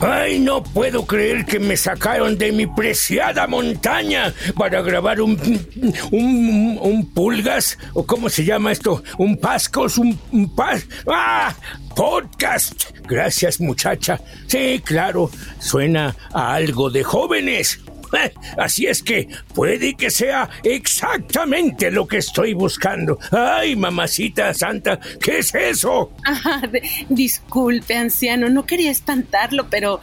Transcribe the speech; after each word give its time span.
Ay, 0.00 0.38
no 0.38 0.62
puedo 0.62 1.04
creer 1.06 1.44
que 1.44 1.58
me 1.58 1.76
sacaron 1.76 2.38
de 2.38 2.52
mi 2.52 2.66
preciada 2.66 3.46
montaña 3.48 4.32
para 4.56 4.80
grabar 4.80 5.20
un, 5.20 5.36
un, 6.12 6.78
un 6.80 7.10
pulgas, 7.12 7.76
o 7.94 8.06
cómo 8.06 8.28
se 8.28 8.44
llama 8.44 8.70
esto, 8.70 9.02
un 9.18 9.36
pascos, 9.36 9.98
un, 9.98 10.18
un 10.32 10.54
pas... 10.54 10.86
¡Ah! 11.06 11.54
Podcast. 11.96 12.90
Gracias, 13.08 13.60
muchacha. 13.60 14.20
Sí, 14.46 14.80
claro, 14.84 15.32
suena 15.58 16.14
a 16.32 16.54
algo 16.54 16.90
de 16.90 17.02
jóvenes. 17.02 17.80
Así 18.56 18.86
es 18.86 19.02
que 19.02 19.28
puede 19.54 19.94
que 19.94 20.10
sea 20.10 20.48
exactamente 20.62 21.90
lo 21.90 22.06
que 22.06 22.18
estoy 22.18 22.54
buscando. 22.54 23.18
Ay, 23.30 23.76
mamacita 23.76 24.54
santa, 24.54 24.98
¿qué 25.20 25.38
es 25.38 25.54
eso? 25.54 26.12
disculpe, 27.08 27.96
anciano, 27.96 28.48
no 28.48 28.66
quería 28.66 28.90
espantarlo, 28.90 29.68
pero 29.70 30.00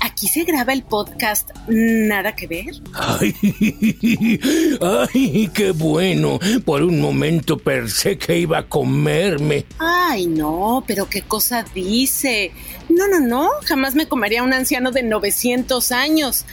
aquí 0.00 0.28
se 0.28 0.44
graba 0.44 0.72
el 0.72 0.82
podcast 0.82 1.50
Nada 1.68 2.34
que 2.34 2.46
ver. 2.46 2.74
Ay, 2.94 3.34
ay, 4.80 5.50
qué 5.52 5.70
bueno. 5.72 6.38
Por 6.64 6.82
un 6.82 7.00
momento 7.00 7.58
pensé 7.58 8.16
que 8.18 8.38
iba 8.38 8.58
a 8.58 8.68
comerme. 8.68 9.66
Ay, 9.78 10.26
no, 10.26 10.84
pero 10.86 11.08
qué 11.08 11.22
cosa 11.22 11.64
dice. 11.74 12.52
No, 12.88 13.06
no, 13.08 13.20
no, 13.20 13.50
jamás 13.64 13.94
me 13.94 14.08
comería 14.08 14.42
un 14.42 14.52
anciano 14.52 14.90
de 14.92 15.02
900 15.02 15.92
años 15.92 16.46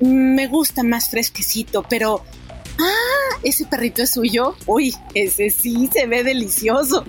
me 0.00 0.46
gusta 0.48 0.82
más 0.82 1.10
fresquecito, 1.10 1.82
pero... 1.88 2.22
Ah, 2.76 3.38
ese 3.44 3.66
perrito 3.66 4.02
es 4.02 4.10
suyo. 4.10 4.56
Uy, 4.66 4.94
ese 5.14 5.50
sí 5.50 5.88
se 5.92 6.06
ve 6.06 6.24
delicioso. 6.24 7.04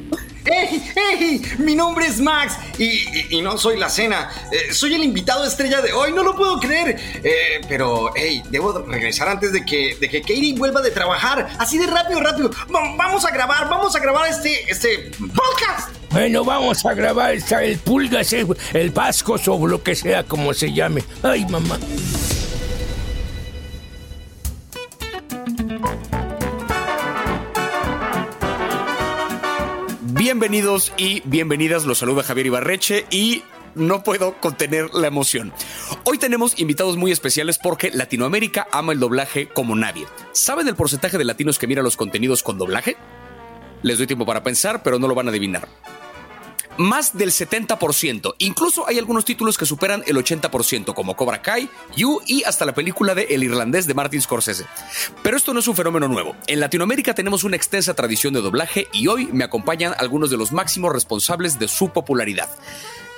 ¡Ey! 0.46 0.94
¡Ey! 0.96 1.41
Mi 1.58 1.74
nombre 1.76 2.05
es 2.05 2.20
Max 2.20 2.55
y, 2.77 3.41
no 3.41 3.58
soy 3.58 3.77
la 3.77 3.90
cena. 3.90 4.30
Eh, 4.52 4.72
soy 4.72 4.94
el 4.94 5.04
invitado 5.04 5.44
estrella 5.44 5.82
de 5.82 5.91
hoy, 5.91 6.14
no 6.14 6.22
lo 6.22 6.36
puedo 6.36 6.60
creer. 6.60 6.99
Eh, 7.24 7.62
pero, 7.68 8.12
hey, 8.16 8.44
debo 8.52 8.74
regresar 8.80 9.27
antes 9.27 9.52
de 9.54 9.66
que, 9.66 9.98
de 9.99 10.08
que 10.08 10.21
Katie 10.21 10.54
vuelva 10.55 10.82
de 10.82 10.92
trabajar. 10.92 11.49
Así 11.58 11.80
de 11.80 11.88
rápido, 11.88 12.20
rápido. 12.20 12.52
vamos 12.70 13.26
a 13.26 13.32
grabar, 13.32 13.68
vamos 13.68 13.96
a 13.96 13.99
grabar 13.99 14.30
este, 14.30 14.70
este 14.70 15.12
podcast. 15.18 16.05
Bueno, 16.16 16.46
vamos 16.46 16.85
a 16.85 16.94
grabar 16.94 17.35
el 17.35 17.77
pulgas, 17.80 18.32
el 18.32 18.94
pasco 18.94 19.35
o 19.48 19.68
lo 19.68 19.84
que 19.84 19.96
sea 19.96 20.24
como 20.24 20.54
se 20.54 20.71
llame. 20.71 21.04
Ay, 21.21 21.46
mamá. 21.49 21.77
Bienvenidos 30.13 30.93
y 30.96 31.21
bienvenidas, 31.26 31.84
los 31.84 31.98
saluda 31.98 32.24
Javier 32.24 32.46
Ibarreche 32.46 33.05
y 33.12 33.43
no 33.76 34.02
puedo 34.02 34.40
contener 34.40 34.93
la 34.93 35.08
emoción. 35.08 35.52
Hoy 36.05 36.18
tenemos 36.18 36.58
invitados 36.62 36.96
muy 36.96 37.12
especiales 37.12 37.60
porque 37.62 37.91
Latinoamérica 37.91 38.70
ama 38.71 38.93
el 38.93 39.02
doblaje 39.02 39.49
como 39.49 39.76
nadie. 39.76 40.05
¿Saben 40.32 40.70
el 40.70 40.77
porcentaje 40.77 41.18
de 41.18 41.26
latinos 41.26 41.60
que 41.60 41.68
mira 41.68 41.84
los 41.84 41.98
contenidos 41.98 42.41
con 42.41 42.58
doblaje? 42.58 42.96
Les 43.82 43.98
doy 43.98 44.08
tiempo 44.08 44.26
para 44.26 44.43
pensar, 44.43 44.82
pero 44.82 44.98
no 44.98 45.10
lo 45.10 45.13
van 45.13 45.27
a 45.27 45.32
adivinar 45.32 45.68
más 46.77 47.18
del 47.18 47.31
70%. 47.31 48.35
Incluso 48.40 48.87
hay 48.87 48.98
algunos 48.98 49.26
títulos 49.26 49.57
que 49.57 49.65
superan 49.65 50.04
el 50.07 50.18
80%, 50.18 50.93
como 50.93 51.15
Cobra 51.15 51.41
Kai, 51.41 51.70
You 51.95 52.21
y 52.26 52.43
hasta 52.43 52.65
la 52.65 52.73
película 52.73 53.15
de 53.15 53.23
El 53.23 53.43
Irlandés 53.43 53.87
de 53.87 53.93
Martin 53.93 54.21
Scorsese. 54.21 54.65
Pero 55.23 55.37
esto 55.37 55.53
no 55.53 55.59
es 55.59 55.68
un 55.68 55.76
fenómeno 55.76 56.07
nuevo. 56.07 56.35
En 56.48 56.59
Latinoamérica 56.59 57.13
tenemos 57.13 57.43
una 57.43 57.55
extensa 57.55 57.93
tradición 57.93 58.34
de 58.34 58.41
doblaje 58.41 58.87
y 58.93 59.07
hoy 59.07 59.27
me 59.31 59.43
acompañan 59.43 59.93
algunos 59.98 60.29
de 60.29 60.37
los 60.37 60.51
máximos 60.51 60.93
responsables 60.93 61.59
de 61.59 61.68
su 61.68 61.90
popularidad. 61.90 62.49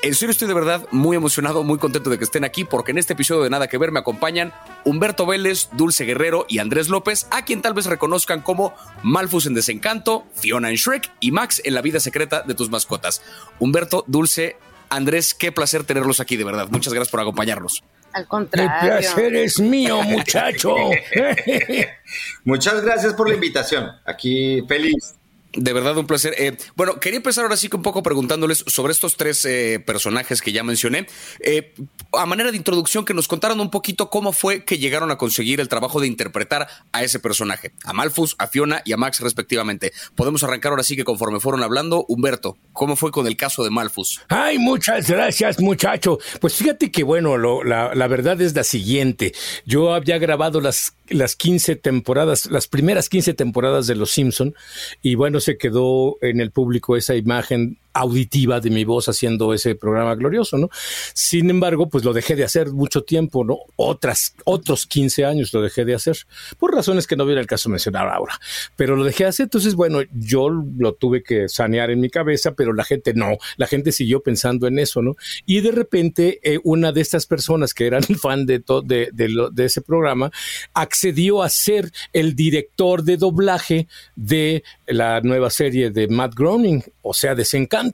En 0.03 0.13
serio 0.13 0.31
estoy 0.31 0.47
de 0.47 0.53
verdad 0.53 0.87
muy 0.91 1.17
emocionado, 1.17 1.63
muy 1.63 1.79
contento 1.79 2.11
de 2.11 2.19
que 2.19 2.23
estén 2.23 2.43
aquí 2.43 2.63
porque 2.63 2.91
en 2.91 2.99
este 2.99 3.13
episodio 3.13 3.41
de 3.41 3.49
Nada 3.49 3.67
que 3.67 3.79
Ver 3.79 3.91
me 3.91 3.99
acompañan 3.99 4.53
Humberto 4.83 5.25
Vélez, 5.25 5.69
Dulce 5.71 6.05
Guerrero 6.05 6.45
y 6.47 6.59
Andrés 6.59 6.87
López, 6.87 7.27
a 7.31 7.43
quien 7.43 7.63
tal 7.63 7.73
vez 7.73 7.87
reconozcan 7.87 8.41
como 8.41 8.75
Malfus 9.01 9.47
en 9.47 9.55
Desencanto, 9.55 10.27
Fiona 10.35 10.69
en 10.69 10.75
Shrek 10.75 11.11
y 11.19 11.31
Max 11.31 11.63
en 11.65 11.73
La 11.73 11.81
vida 11.81 11.99
secreta 11.99 12.43
de 12.43 12.53
tus 12.53 12.69
mascotas. 12.69 13.23
Humberto, 13.57 14.05
Dulce, 14.07 14.57
Andrés, 14.89 15.33
qué 15.33 15.51
placer 15.51 15.83
tenerlos 15.83 16.19
aquí 16.19 16.37
de 16.37 16.43
verdad. 16.43 16.67
Muchas 16.69 16.93
gracias 16.93 17.09
por 17.09 17.21
acompañarnos. 17.21 17.83
Al 18.13 18.27
contrario. 18.27 18.71
El 18.71 18.99
placer 18.99 19.35
es 19.35 19.59
mío, 19.59 20.03
muchacho. 20.03 20.75
Muchas 22.43 22.81
gracias 22.81 23.13
por 23.13 23.29
la 23.29 23.33
invitación. 23.33 23.89
Aquí 24.05 24.61
feliz 24.67 25.15
de 25.53 25.73
verdad, 25.73 25.97
un 25.97 26.07
placer. 26.07 26.35
Eh, 26.37 26.57
bueno, 26.75 26.99
quería 26.99 27.17
empezar 27.17 27.43
ahora 27.43 27.57
sí 27.57 27.69
que 27.69 27.77
un 27.77 27.81
poco 27.81 28.03
preguntándoles 28.03 28.63
sobre 28.67 28.91
estos 28.91 29.17
tres 29.17 29.43
eh, 29.45 29.81
personajes 29.85 30.41
que 30.41 30.51
ya 30.51 30.63
mencioné. 30.63 31.07
Eh, 31.39 31.73
a 32.13 32.25
manera 32.25 32.51
de 32.51 32.57
introducción, 32.57 33.05
que 33.05 33.13
nos 33.13 33.27
contaran 33.27 33.59
un 33.59 33.71
poquito 33.71 34.09
cómo 34.09 34.33
fue 34.33 34.65
que 34.65 34.77
llegaron 34.77 35.11
a 35.11 35.17
conseguir 35.17 35.59
el 35.59 35.67
trabajo 35.67 35.99
de 35.99 36.07
interpretar 36.07 36.67
a 36.91 37.03
ese 37.03 37.19
personaje, 37.19 37.73
a 37.85 37.93
Malfus, 37.93 38.35
a 38.39 38.47
Fiona 38.47 38.81
y 38.85 38.93
a 38.93 38.97
Max 38.97 39.19
respectivamente. 39.21 39.93
Podemos 40.15 40.43
arrancar 40.43 40.71
ahora 40.71 40.83
sí 40.83 40.95
que 40.95 41.03
conforme 41.03 41.39
fueron 41.39 41.63
hablando. 41.63 42.05
Humberto, 42.07 42.57
¿cómo 42.73 42.95
fue 42.95 43.11
con 43.11 43.27
el 43.27 43.37
caso 43.37 43.63
de 43.63 43.69
Malfus? 43.69 44.21
Ay, 44.29 44.57
muchas 44.57 45.09
gracias, 45.09 45.59
muchacho. 45.59 46.19
Pues 46.41 46.55
fíjate 46.55 46.91
que, 46.91 47.03
bueno, 47.03 47.37
la, 47.63 47.95
la 47.95 48.07
verdad 48.07 48.39
es 48.41 48.53
la 48.53 48.63
siguiente. 48.63 49.33
Yo 49.65 49.93
había 49.93 50.17
grabado 50.17 50.61
las 50.61 50.96
las 51.09 51.35
15 51.35 51.75
temporadas, 51.75 52.47
las 52.47 52.67
primeras 52.67 53.09
15 53.09 53.33
temporadas 53.33 53.87
de 53.87 53.95
Los 53.95 54.11
Simpson 54.11 54.55
y 55.01 55.15
bueno, 55.15 55.39
se 55.39 55.57
quedó 55.57 56.17
en 56.21 56.39
el 56.39 56.51
público 56.51 56.97
esa 56.97 57.15
imagen 57.15 57.77
auditiva 57.99 58.59
de 58.59 58.69
mi 58.69 58.83
voz 58.83 59.09
haciendo 59.09 59.53
ese 59.53 59.75
programa 59.75 60.15
glorioso, 60.15 60.57
¿no? 60.57 60.69
Sin 61.13 61.49
embargo, 61.49 61.89
pues 61.89 62.03
lo 62.03 62.13
dejé 62.13 62.35
de 62.35 62.43
hacer 62.43 62.71
mucho 62.71 63.03
tiempo, 63.03 63.43
¿no? 63.43 63.59
Otras, 63.75 64.35
otros 64.45 64.85
15 64.85 65.25
años 65.25 65.53
lo 65.53 65.61
dejé 65.61 65.85
de 65.85 65.95
hacer, 65.95 66.17
por 66.57 66.73
razones 66.73 67.07
que 67.07 67.15
no 67.15 67.25
viene 67.25 67.41
el 67.41 67.47
caso 67.47 67.69
mencionar 67.69 68.07
ahora, 68.07 68.39
pero 68.75 68.95
lo 68.95 69.03
dejé 69.03 69.23
de 69.23 69.29
hacer, 69.29 69.45
entonces, 69.45 69.75
bueno, 69.75 69.99
yo 70.13 70.49
lo 70.49 70.93
tuve 70.93 71.23
que 71.23 71.49
sanear 71.49 71.89
en 71.89 71.99
mi 71.99 72.09
cabeza, 72.09 72.53
pero 72.53 72.73
la 72.73 72.83
gente 72.83 73.13
no, 73.13 73.37
la 73.57 73.67
gente 73.67 73.91
siguió 73.91 74.21
pensando 74.21 74.67
en 74.67 74.79
eso, 74.79 75.01
¿no? 75.01 75.15
Y 75.45 75.61
de 75.61 75.71
repente, 75.71 76.39
eh, 76.43 76.59
una 76.63 76.91
de 76.91 77.01
estas 77.01 77.25
personas 77.25 77.73
que 77.73 77.87
eran 77.87 78.03
fan 78.21 78.45
de, 78.45 78.63
de, 78.83 79.09
de, 79.11 79.49
de 79.51 79.65
ese 79.65 79.81
programa, 79.81 80.31
accedió 80.73 81.41
a 81.41 81.49
ser 81.49 81.91
el 82.13 82.35
director 82.35 83.03
de 83.03 83.17
doblaje 83.17 83.87
de 84.15 84.63
la 84.85 85.21
nueva 85.21 85.49
serie 85.49 85.89
de 85.89 86.07
Matt 86.07 86.35
Groening, 86.35 86.83
o 87.01 87.13
sea, 87.13 87.35
Desencanto. 87.35 87.86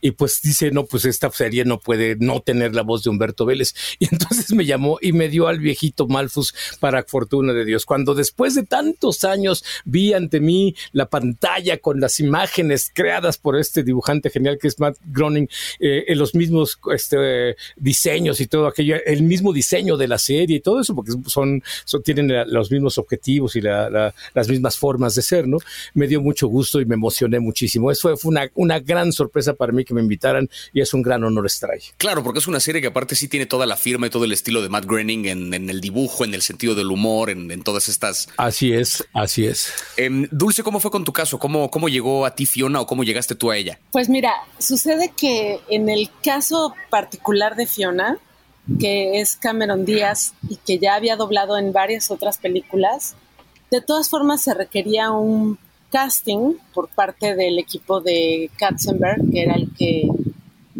Y 0.00 0.12
pues 0.12 0.40
dice, 0.42 0.70
no, 0.70 0.86
pues 0.86 1.04
esta 1.04 1.30
serie 1.30 1.64
no 1.64 1.80
puede 1.80 2.16
no 2.16 2.40
tener 2.40 2.74
la 2.74 2.82
voz 2.82 3.04
de 3.04 3.10
Humberto 3.10 3.46
Vélez. 3.46 3.74
Y 4.00 4.06
entonces 4.12 4.52
me 4.52 4.64
llamó 4.64 4.98
y 5.00 5.12
me 5.12 5.28
dio 5.28 5.48
al 5.48 5.58
viejito 5.58 6.06
Malfus 6.06 6.54
para 6.78 7.02
fortuna 7.02 7.52
de 7.52 7.64
Dios. 7.64 7.84
Cuando 7.84 8.14
después 8.14 8.54
de 8.54 8.62
tantos 8.62 9.24
años 9.24 9.64
vi 9.84 10.12
ante 10.12 10.40
mí 10.40 10.74
la 10.92 11.08
pantalla 11.08 11.78
con 11.78 12.00
las 12.00 12.20
imágenes 12.20 12.90
creadas 12.94 13.38
por 13.38 13.58
este 13.58 13.82
dibujante 13.82 14.30
genial 14.30 14.58
que 14.60 14.68
es 14.68 14.78
Matt 14.78 14.98
Groening, 15.06 15.48
eh, 15.80 16.04
en 16.08 16.18
los 16.18 16.34
mismos 16.34 16.78
este, 16.92 17.56
diseños 17.76 18.40
y 18.40 18.46
todo 18.46 18.66
aquello, 18.66 18.96
el 19.04 19.22
mismo 19.22 19.52
diseño 19.52 19.96
de 19.96 20.08
la 20.08 20.18
serie 20.18 20.56
y 20.56 20.60
todo 20.60 20.80
eso, 20.80 20.94
porque 20.94 21.12
son, 21.26 21.62
son 21.84 22.02
tienen 22.02 22.32
los 22.52 22.70
mismos 22.70 22.98
objetivos 22.98 23.56
y 23.56 23.60
las 23.60 24.48
mismas 24.48 24.76
formas 24.76 25.14
de 25.14 25.22
ser, 25.22 25.46
¿no? 25.46 25.58
Me 25.94 26.06
dio 26.06 26.20
mucho 26.20 26.48
gusto 26.48 26.80
y 26.80 26.86
me 26.86 26.94
emocioné 26.94 27.40
muchísimo. 27.40 27.90
Eso 27.90 28.16
fue 28.16 28.30
una, 28.30 28.50
una 28.54 28.80
gran 28.80 29.12
sorpresa 29.12 29.37
para 29.54 29.72
mí 29.72 29.84
que 29.84 29.94
me 29.94 30.00
invitaran 30.00 30.48
y 30.72 30.80
es 30.80 30.94
un 30.94 31.02
gran 31.02 31.24
honor 31.24 31.46
estar 31.46 31.70
ahí. 31.70 31.80
Claro, 31.96 32.22
porque 32.22 32.38
es 32.38 32.48
una 32.48 32.60
serie 32.60 32.80
que 32.80 32.88
aparte 32.88 33.14
sí 33.14 33.28
tiene 33.28 33.46
toda 33.46 33.66
la 33.66 33.76
firma 33.76 34.06
y 34.06 34.10
todo 34.10 34.24
el 34.24 34.32
estilo 34.32 34.62
de 34.62 34.68
Matt 34.68 34.86
Groening 34.86 35.26
en, 35.26 35.70
el 35.70 35.80
dibujo, 35.80 36.24
en 36.24 36.34
el 36.34 36.42
sentido 36.42 36.74
del 36.74 36.90
humor, 36.90 37.30
en, 37.30 37.62
todas 37.62 37.88
estas. 37.88 38.28
Así 38.36 38.72
es, 38.72 39.04
así 39.12 39.46
es. 39.46 39.72
Em, 39.96 40.28
Dulce, 40.30 40.62
¿cómo 40.62 40.80
fue 40.80 40.90
con 40.90 41.04
tu 41.04 41.12
caso? 41.12 41.38
¿Cómo, 41.38 41.70
¿Cómo 41.70 41.88
llegó 41.88 42.24
a 42.24 42.34
ti 42.34 42.46
Fiona 42.46 42.80
o 42.80 42.86
cómo 42.86 43.04
llegaste 43.04 43.34
tú 43.34 43.50
a 43.50 43.56
ella? 43.56 43.78
Pues 43.92 44.08
mira, 44.08 44.32
sucede 44.58 45.12
que 45.16 45.60
en 45.68 45.88
el 45.88 46.10
caso 46.22 46.74
particular 46.90 47.56
de 47.56 47.66
Fiona, 47.66 48.18
que 48.78 49.20
es 49.20 49.36
Cameron 49.36 49.84
Díaz 49.84 50.34
y 50.48 50.56
que 50.56 50.78
ya 50.78 50.94
había 50.94 51.16
doblado 51.16 51.56
en 51.58 51.72
varias 51.72 52.10
otras 52.10 52.38
películas, 52.38 53.14
de 53.70 53.80
todas 53.80 54.08
formas 54.08 54.42
se 54.42 54.54
requería 54.54 55.10
un 55.10 55.58
casting 55.90 56.54
por 56.74 56.88
parte 56.88 57.34
del 57.34 57.58
equipo 57.58 58.00
de 58.00 58.50
Katzenberg, 58.56 59.30
que 59.30 59.42
era 59.42 59.54
el 59.54 59.72
que 59.74 60.08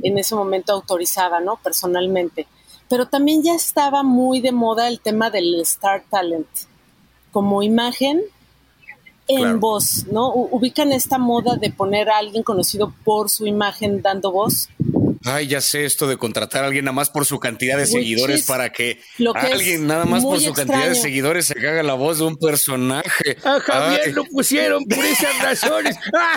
en 0.02 0.18
ese 0.18 0.34
momento 0.34 0.72
autorizaba, 0.72 1.40
¿no? 1.40 1.56
Personalmente. 1.56 2.46
Pero 2.88 3.06
también 3.06 3.42
ya 3.42 3.54
estaba 3.54 4.02
muy 4.02 4.40
de 4.40 4.52
moda 4.52 4.88
el 4.88 5.00
tema 5.00 5.30
del 5.30 5.60
Star 5.60 6.04
Talent 6.10 6.46
como 7.30 7.62
imagen 7.62 8.22
en 9.28 9.60
voz, 9.60 10.06
¿no? 10.10 10.32
ubican 10.32 10.90
esta 10.90 11.18
moda 11.18 11.56
de 11.56 11.70
poner 11.70 12.08
a 12.08 12.16
alguien 12.16 12.42
conocido 12.42 12.94
por 13.04 13.28
su 13.28 13.46
imagen 13.46 14.00
dando 14.00 14.32
voz. 14.32 14.70
Ay, 15.24 15.46
ya 15.46 15.60
sé 15.60 15.84
esto 15.84 16.06
de 16.06 16.16
contratar 16.16 16.64
a 16.64 16.66
alguien 16.68 16.84
nada 16.84 16.94
más 16.94 17.10
por 17.10 17.24
su 17.26 17.38
cantidad 17.38 17.76
de 17.76 17.86
seguidores 17.86 18.44
para 18.44 18.70
que, 18.70 19.00
alguien 19.34 19.86
nada 19.86 20.04
más 20.04 20.22
por 20.22 20.40
su 20.40 20.52
cantidad 20.52 20.88
de 20.88 20.94
seguidores 20.94 21.46
se 21.46 21.58
haga 21.58 21.82
la 21.82 21.94
voz 21.94 22.18
de 22.18 22.24
un 22.24 22.36
personaje. 22.36 23.36
A 23.44 23.60
Javier 23.60 24.14
lo 24.14 24.24
pusieron 24.24 24.84
por 24.84 25.04
esas 25.04 25.42
razones. 25.42 25.96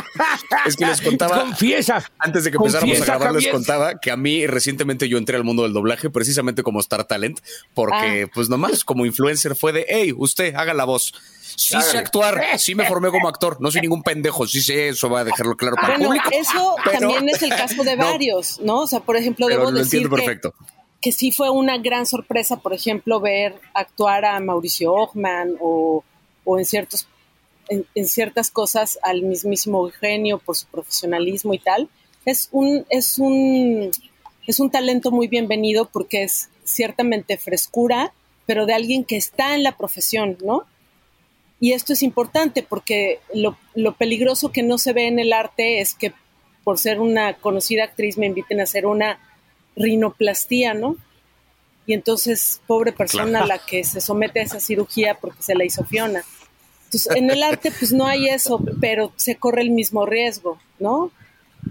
es 0.65 0.75
que 0.75 0.85
les 0.85 1.01
contaba. 1.01 1.41
Confiesa. 1.41 2.11
Antes 2.17 2.43
de 2.43 2.51
que 2.51 2.57
empezáramos 2.57 3.01
a 3.01 3.05
grabar, 3.05 3.33
les 3.33 3.47
contaba 3.47 3.99
que 3.99 4.11
a 4.11 4.17
mí 4.17 4.47
recientemente 4.47 5.07
yo 5.07 5.17
entré 5.17 5.37
al 5.37 5.43
mundo 5.43 5.63
del 5.63 5.73
doblaje 5.73 6.09
precisamente 6.09 6.63
como 6.63 6.79
Star 6.79 7.05
Talent, 7.05 7.39
porque 7.73 8.25
ah. 8.25 8.31
pues 8.33 8.49
nomás 8.49 8.83
como 8.83 9.05
influencer 9.05 9.55
fue 9.55 9.73
de, 9.73 9.85
hey, 9.89 10.13
usted 10.15 10.55
haga 10.55 10.73
la 10.73 10.85
voz. 10.85 11.13
Sí 11.55 11.75
sé 11.81 11.97
actuar, 11.97 12.59
sí 12.59 12.75
me 12.75 12.85
formé 12.85 13.09
como 13.09 13.27
actor, 13.27 13.59
no 13.59 13.71
soy 13.71 13.81
ningún 13.81 14.03
pendejo, 14.03 14.47
sí 14.47 14.61
sé 14.61 14.89
eso, 14.89 15.09
va 15.09 15.21
a 15.21 15.23
dejarlo 15.23 15.55
claro 15.55 15.75
para 15.75 15.97
bueno, 15.97 16.13
el 16.13 16.21
público. 16.21 16.29
Eso 16.31 16.75
también 16.91 17.29
es 17.29 17.41
el 17.41 17.49
caso 17.49 17.83
de 17.83 17.95
varios, 17.97 18.59
¿no? 18.61 18.81
O 18.81 18.87
sea, 18.87 18.99
por 18.99 19.17
ejemplo, 19.17 19.47
debo 19.47 19.71
decir 19.71 20.09
que, 20.09 20.39
que, 21.01 21.11
sí 21.11 21.31
fue 21.31 21.49
una 21.49 21.77
gran 21.77 22.05
sorpresa, 22.05 22.57
por 22.57 22.73
ejemplo, 22.73 23.19
ver 23.19 23.59
actuar 23.73 24.25
a 24.25 24.39
Mauricio 24.39 24.93
Ochman 24.93 25.55
o, 25.59 26.03
o 26.43 26.59
en 26.59 26.65
ciertos 26.65 27.07
en, 27.71 28.07
ciertas 28.07 28.51
cosas 28.51 28.99
al 29.01 29.23
mismísimo 29.23 29.85
Eugenio 29.85 30.39
por 30.39 30.55
su 30.55 30.67
profesionalismo 30.67 31.53
y 31.53 31.59
tal. 31.59 31.89
Es 32.25 32.49
un, 32.51 32.85
es 32.89 33.17
un, 33.17 33.91
es 34.45 34.59
un 34.59 34.69
talento 34.69 35.11
muy 35.11 35.27
bienvenido 35.27 35.85
porque 35.85 36.23
es 36.23 36.49
ciertamente 36.63 37.37
frescura, 37.37 38.13
pero 38.45 38.65
de 38.65 38.73
alguien 38.73 39.05
que 39.05 39.17
está 39.17 39.55
en 39.55 39.63
la 39.63 39.77
profesión, 39.77 40.37
¿no? 40.43 40.65
Y 41.61 41.73
esto 41.73 41.93
es 41.93 42.01
importante 42.01 42.63
porque 42.63 43.19
lo, 43.35 43.55
peligroso 43.93 44.51
que 44.51 44.63
no 44.63 44.79
se 44.79 44.93
ve 44.93 45.05
en 45.05 45.19
el 45.19 45.31
arte 45.31 45.79
es 45.79 45.93
que 45.93 46.11
por 46.63 46.79
ser 46.79 46.99
una 46.99 47.35
conocida 47.35 47.83
actriz 47.83 48.17
me 48.17 48.25
inviten 48.25 48.59
a 48.59 48.63
hacer 48.63 48.87
una 48.87 49.19
rinoplastía, 49.75 50.73
¿no? 50.73 50.97
Y 51.85 51.93
entonces, 51.93 52.61
pobre 52.65 52.91
persona 52.91 53.45
la 53.45 53.59
que 53.59 53.83
se 53.83 54.01
somete 54.01 54.39
a 54.39 54.43
esa 54.43 54.59
cirugía 54.59 55.19
porque 55.21 55.43
se 55.43 55.53
la 55.53 55.63
hizo 55.63 55.83
Fiona. 55.83 56.23
Entonces, 56.85 57.15
en 57.15 57.29
el 57.29 57.43
arte 57.43 57.71
pues 57.71 57.93
no 57.93 58.07
hay 58.07 58.27
eso, 58.27 58.59
pero 58.79 59.13
se 59.15 59.35
corre 59.35 59.61
el 59.61 59.69
mismo 59.69 60.07
riesgo, 60.07 60.57
¿no? 60.79 61.11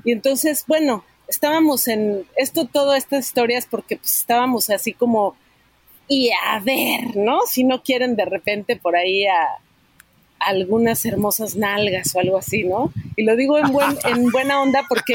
Y 0.04 0.12
entonces, 0.12 0.64
bueno, 0.69 1.04
estábamos 1.26 1.88
en 1.88 2.26
esto, 2.36 2.66
todas 2.66 2.98
estas 2.98 3.26
historias 3.26 3.66
porque 3.69 3.96
pues 3.96 4.19
estábamos 4.19 4.70
así 4.70 4.93
como, 4.93 5.34
y 6.06 6.31
a 6.31 6.60
ver, 6.60 7.16
¿no? 7.16 7.40
Si 7.48 7.64
no 7.64 7.82
quieren 7.82 8.14
de 8.14 8.25
repente 8.25 8.76
por 8.76 8.94
ahí 8.94 9.26
a, 9.26 9.58
algunas 10.40 11.04
hermosas 11.04 11.54
nalgas 11.54 12.14
o 12.14 12.20
algo 12.20 12.38
así, 12.38 12.64
¿no? 12.64 12.92
Y 13.16 13.25
lo 13.25 13.37
digo 13.37 13.58
en, 13.58 13.72
buen, 13.72 13.96
en 14.04 14.31
buena 14.31 14.60
onda 14.60 14.84
porque, 14.88 15.14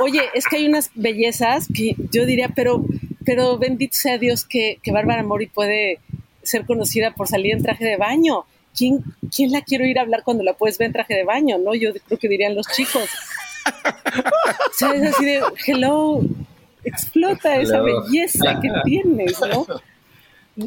oye, 0.00 0.22
es 0.34 0.46
que 0.46 0.56
hay 0.56 0.66
unas 0.66 0.90
bellezas 0.94 1.66
que 1.74 1.96
yo 2.12 2.26
diría, 2.26 2.50
pero, 2.54 2.84
pero 3.24 3.58
bendito 3.58 3.96
sea 3.96 4.18
Dios 4.18 4.44
que, 4.44 4.78
que 4.82 4.92
Bárbara 4.92 5.22
Mori 5.22 5.46
puede 5.46 5.98
ser 6.42 6.66
conocida 6.66 7.12
por 7.12 7.26
salir 7.26 7.54
en 7.54 7.62
traje 7.62 7.84
de 7.84 7.96
baño. 7.96 8.44
¿Quién, 8.76 9.02
¿Quién 9.34 9.52
la 9.52 9.62
quiero 9.62 9.86
ir 9.86 9.98
a 9.98 10.02
hablar 10.02 10.22
cuando 10.24 10.42
la 10.42 10.52
puedes 10.54 10.78
ver 10.78 10.86
en 10.86 10.92
traje 10.92 11.14
de 11.14 11.24
baño, 11.24 11.58
no? 11.58 11.74
Yo 11.74 11.92
creo 12.06 12.18
que 12.18 12.28
dirían 12.28 12.54
los 12.54 12.66
chicos. 12.68 13.08
¿Sabes? 14.78 15.02
Así 15.02 15.24
de, 15.24 15.42
hello, 15.66 16.20
explota 16.84 17.56
esa 17.56 17.80
belleza 17.80 18.60
que 18.60 18.68
tienes, 18.84 19.40
¿no? 19.40 19.66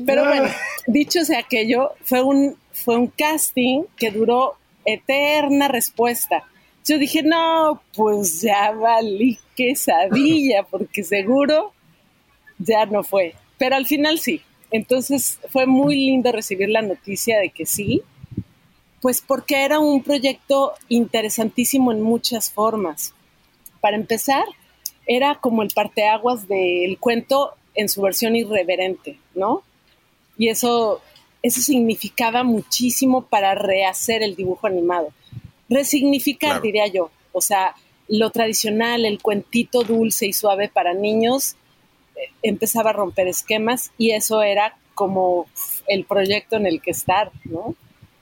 Pero 0.05 0.25
bueno, 0.25 0.49
dicho 0.87 1.23
sea 1.23 1.39
aquello, 1.39 1.93
fue 2.03 2.21
un, 2.21 2.57
fue 2.83 2.97
un 2.97 3.07
casting 3.07 3.83
que 3.97 4.11
duró 4.11 4.55
eterna 4.85 5.67
respuesta. 5.67 6.43
Yo 6.85 6.97
dije, 6.97 7.21
no, 7.23 7.81
pues 7.95 8.41
ya 8.41 8.71
valí 8.71 9.39
quesadilla, 9.55 10.63
porque 10.69 11.03
seguro 11.03 11.73
ya 12.57 12.85
no 12.85 13.03
fue. 13.03 13.35
Pero 13.57 13.75
al 13.75 13.85
final 13.85 14.19
sí. 14.19 14.41
Entonces 14.71 15.39
fue 15.49 15.65
muy 15.65 15.95
lindo 15.95 16.31
recibir 16.31 16.69
la 16.69 16.81
noticia 16.81 17.39
de 17.39 17.49
que 17.49 17.65
sí, 17.65 18.01
pues 19.01 19.21
porque 19.21 19.63
era 19.63 19.79
un 19.79 20.03
proyecto 20.03 20.73
interesantísimo 20.89 21.91
en 21.91 22.01
muchas 22.01 22.51
formas. 22.51 23.13
Para 23.79 23.95
empezar, 23.95 24.43
era 25.05 25.35
como 25.35 25.63
el 25.63 25.69
parteaguas 25.73 26.47
del 26.47 26.97
cuento 26.99 27.53
en 27.75 27.87
su 27.87 28.01
versión 28.01 28.35
irreverente, 28.35 29.19
¿no? 29.35 29.63
Y 30.37 30.49
eso, 30.49 31.01
eso 31.47 31.61
significaba 31.61 32.43
muchísimo 32.43 33.23
para 33.23 33.55
rehacer 33.55 34.23
el 34.23 34.35
dibujo 34.35 34.67
animado. 34.67 35.09
Resignificar, 35.69 36.61
diría 36.61 36.87
yo. 36.87 37.11
O 37.31 37.41
sea, 37.41 37.75
lo 38.07 38.29
tradicional, 38.29 39.05
el 39.05 39.21
cuentito 39.21 39.83
dulce 39.83 40.27
y 40.27 40.33
suave 40.33 40.69
para 40.69 40.93
niños, 40.93 41.55
eh, 42.15 42.29
empezaba 42.41 42.91
a 42.91 42.93
romper 42.93 43.27
esquemas 43.27 43.91
y 43.97 44.11
eso 44.11 44.41
era 44.41 44.77
como 44.93 45.45
el 45.87 46.05
proyecto 46.05 46.55
en 46.55 46.65
el 46.65 46.81
que 46.81 46.91
estar, 46.91 47.31
¿no? 47.45 47.75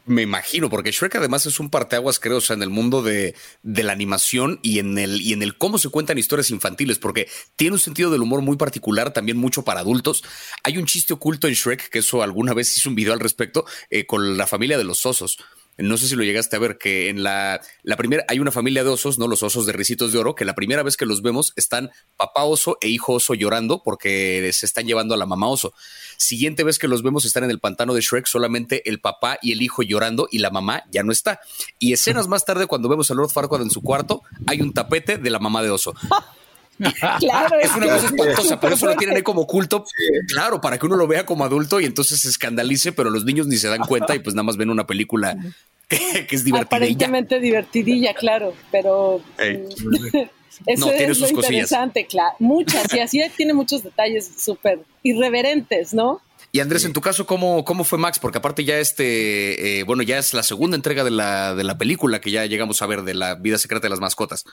Me 0.07 0.22
imagino, 0.22 0.69
porque 0.69 0.92
Shrek 0.92 1.16
además 1.16 1.48
es 1.48 1.60
un 1.60 1.72
parteaguas, 1.72 2.19
creo, 2.19 2.38
o 2.38 2.42
sea, 2.42 2.56
en 2.56 2.62
el 2.62 2.69
mundo 2.69 3.02
de, 3.02 3.34
de, 3.63 3.84
la 3.84 3.92
animación 3.92 4.60
y 4.62 4.78
en, 4.78 5.00
el, 5.00 5.19
y 5.19 5.34
en 5.34 5.42
el 5.42 5.57
cómo 5.57 5.80
se 5.80 5.90
cuentan 5.90 6.19
historias 6.19 6.52
infantiles, 6.52 7.00
porque 7.00 7.28
tiene 7.56 7.74
un 7.74 7.80
sentido 7.80 8.12
del 8.12 8.22
humor 8.22 8.42
muy 8.42 8.56
particular, 8.56 9.13
también 9.13 9.38
mucho 9.38 9.63
para 9.63 9.80
adultos. 9.80 10.24
Hay 10.63 10.78
un 10.78 10.86
chiste 10.86 11.13
oculto 11.13 11.48
en 11.48 11.56
Shrek, 11.56 11.90
que 11.90 12.00
eso 12.00 12.22
alguna 12.22 12.54
vez 12.54 12.78
hice 12.78 12.88
un 12.88 12.94
video 12.94 13.13
al 13.13 13.19
respecto, 13.19 13.66
eh, 13.90 14.06
con 14.06 14.38
la 14.38 14.46
familia 14.46 14.78
de 14.78 14.84
los 14.84 15.04
osos. 15.07 15.40
No 15.77 15.98
sé 15.98 16.07
si 16.07 16.16
lo 16.16 16.24
llegaste 16.24 16.56
a 16.56 16.60
ver, 16.60 16.77
que 16.77 17.10
en 17.10 17.24
la, 17.24 17.60
la 17.83 17.98
primera 17.98 18.24
hay 18.27 18.39
una 18.39 18.51
familia 18.51 18.83
de 18.83 18.89
osos, 18.89 19.19
¿no? 19.19 19.27
Los 19.27 19.44
osos 19.44 19.66
de 19.66 19.74
risitos 19.74 20.13
de 20.13 20.19
oro, 20.19 20.36
que 20.36 20.45
la 20.45 20.56
primera 20.56 20.83
vez 20.83 20.95
que 20.95 21.06
los 21.06 21.22
vemos 21.22 21.54
están 21.56 21.92
papá 22.16 22.44
oso 22.44 22.77
e 22.81 22.88
hijo 22.88 23.13
oso 23.13 23.33
llorando 23.33 23.83
porque 23.83 24.50
se 24.54 24.66
están 24.66 24.86
llevando 24.86 25.13
a 25.13 25.18
la 25.18 25.25
mamá 25.25 25.48
oso. 25.48 25.74
Siguiente 26.18 26.63
vez 26.63 26.80
que 26.80 26.88
los 26.88 27.04
vemos 27.04 27.25
están 27.25 27.44
en 27.44 27.51
el 27.51 27.60
pantano 27.60 27.94
de 27.94 28.01
Shrek, 28.01 28.25
solamente 28.25 28.89
el 28.89 29.01
papá 29.01 29.38
y 29.42 29.51
el 29.51 29.62
hijo 29.62 29.83
llorando 29.83 30.27
y 30.31 30.39
la 30.39 30.50
mamá 30.50 30.83
ya 30.92 31.04
no 31.04 31.12
está. 31.12 31.42
Y 31.80 31.94
escenas 31.94 32.27
más 32.30 32.45
tarde, 32.45 32.68
cuando 32.68 32.89
vemos 32.89 33.12
a 33.12 33.13
Lord 33.13 33.31
Farquaad 33.31 33.63
en 33.63 33.72
su 33.72 33.81
cuarto, 33.81 34.22
hay 34.48 34.62
un 34.62 34.74
tapete 34.74 35.18
de 35.18 35.30
la 35.30 35.39
mamá 35.39 35.62
de 35.62 35.72
oso. 35.72 35.94
Claro, 37.19 37.60
es 37.60 37.74
una 37.75 37.88
cosa 37.88 38.07
espantosa, 38.07 38.60
por 38.60 38.74
eso 38.74 38.86
lo 38.86 38.95
tienen 38.95 39.16
ahí 39.16 39.24
como 39.24 39.48
culto, 39.48 39.86
claro, 40.27 40.60
para 40.62 40.77
que 40.77 40.86
uno 40.86 40.95
lo 40.95 41.07
vea 41.07 41.25
como 41.25 41.45
adulto 41.45 41.80
y 41.80 41.86
entonces 41.86 42.22
se 42.22 42.30
escandalice, 42.30 42.92
pero 42.92 43.10
los 43.10 43.25
niños 43.25 43.48
ni 43.48 43.57
se 43.57 43.68
dan 43.68 43.81
cuenta 43.81 44.16
y 44.16 44.19
pues 44.19 44.36
nada 44.36 44.44
más 44.44 44.57
ven 44.57 44.69
una 44.69 44.86
película 44.86 45.38
que, 45.88 46.27
es 46.30 46.44
divertidilla. 46.44 46.62
Aparentemente 46.62 47.39
divertidilla, 47.39 48.13
claro, 48.13 48.54
pero 48.72 49.22
mm, 49.38 50.18
eso 50.66 50.92
es 50.92 51.19
lo 51.19 51.30
interesante, 51.30 52.06
claro, 52.06 52.36
muchas, 52.39 52.94
y 52.94 53.00
así 53.00 53.22
tiene 53.36 53.54
muchos 53.54 53.83
detalles 53.83 54.30
súper 54.38 54.80
irreverentes, 55.04 55.94
¿no? 55.94 56.22
Y 56.51 56.62
Andrés, 56.62 56.86
en 56.86 56.94
tu 56.94 57.01
caso, 57.01 57.25
¿cómo, 57.25 57.66
cómo 57.66 57.83
fue 57.83 57.98
Max? 57.98 58.18
Porque 58.18 58.38
aparte 58.38 58.63
ya 58.63 58.80
este, 58.80 59.80
eh, 59.80 59.83
bueno, 59.83 60.04
ya 60.04 60.18
es 60.18 60.33
la 60.33 60.42
segunda 60.42 60.77
entrega 60.77 61.04
de 61.04 61.12
la, 61.12 61.54
de 61.54 61.66
la 61.66 61.77
película 61.77 62.22
que 62.22 62.31
ya 62.31 62.45
llegamos 62.45 62.81
a 62.81 62.86
ver 62.86 63.01
de 63.01 63.13
la 63.13 63.36
vida 63.36 63.58
secreta 63.58 63.88
de 63.88 63.89
las 63.89 64.00
mascotas. 64.00 64.46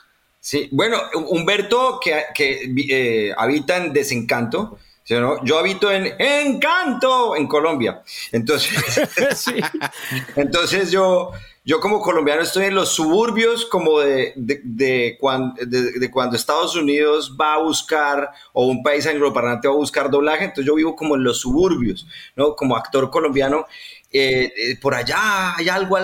Sí, 0.45 0.67
bueno, 0.73 0.97
Humberto, 1.29 2.01
que, 2.03 2.21
que 2.35 2.69
eh, 2.89 3.33
habita 3.37 3.77
en 3.77 3.93
Desencanto, 3.93 4.77
yo 5.05 5.57
habito 5.57 5.89
en 5.89 6.13
Encanto, 6.19 7.37
en 7.37 7.47
Colombia. 7.47 8.03
Entonces, 8.29 8.69
entonces 10.35 10.91
yo, 10.91 11.31
yo 11.63 11.79
como 11.79 12.01
colombiano 12.01 12.41
estoy 12.41 12.65
en 12.65 12.75
los 12.75 12.89
suburbios 12.89 13.65
como 13.67 14.01
de, 14.01 14.33
de, 14.35 15.15
cuando, 15.17 15.55
de, 15.65 16.11
cuando 16.11 16.35
Estados 16.35 16.75
Unidos 16.75 17.37
va 17.39 17.53
a 17.53 17.63
buscar, 17.63 18.29
o 18.51 18.65
un 18.65 18.83
país 18.83 19.07
angloparlante 19.07 19.69
va 19.69 19.73
a 19.73 19.77
buscar 19.77 20.09
doblaje, 20.09 20.43
entonces 20.43 20.65
yo 20.65 20.75
vivo 20.75 20.93
como 20.93 21.15
en 21.15 21.23
los 21.23 21.39
suburbios, 21.39 22.05
¿no? 22.35 22.53
Como 22.57 22.75
actor 22.75 23.09
colombiano 23.09 23.65
eh, 24.15 24.53
eh, 24.55 24.77
por 24.79 24.93
allá 24.93 25.55
hay 25.57 25.69
algo 25.69 25.97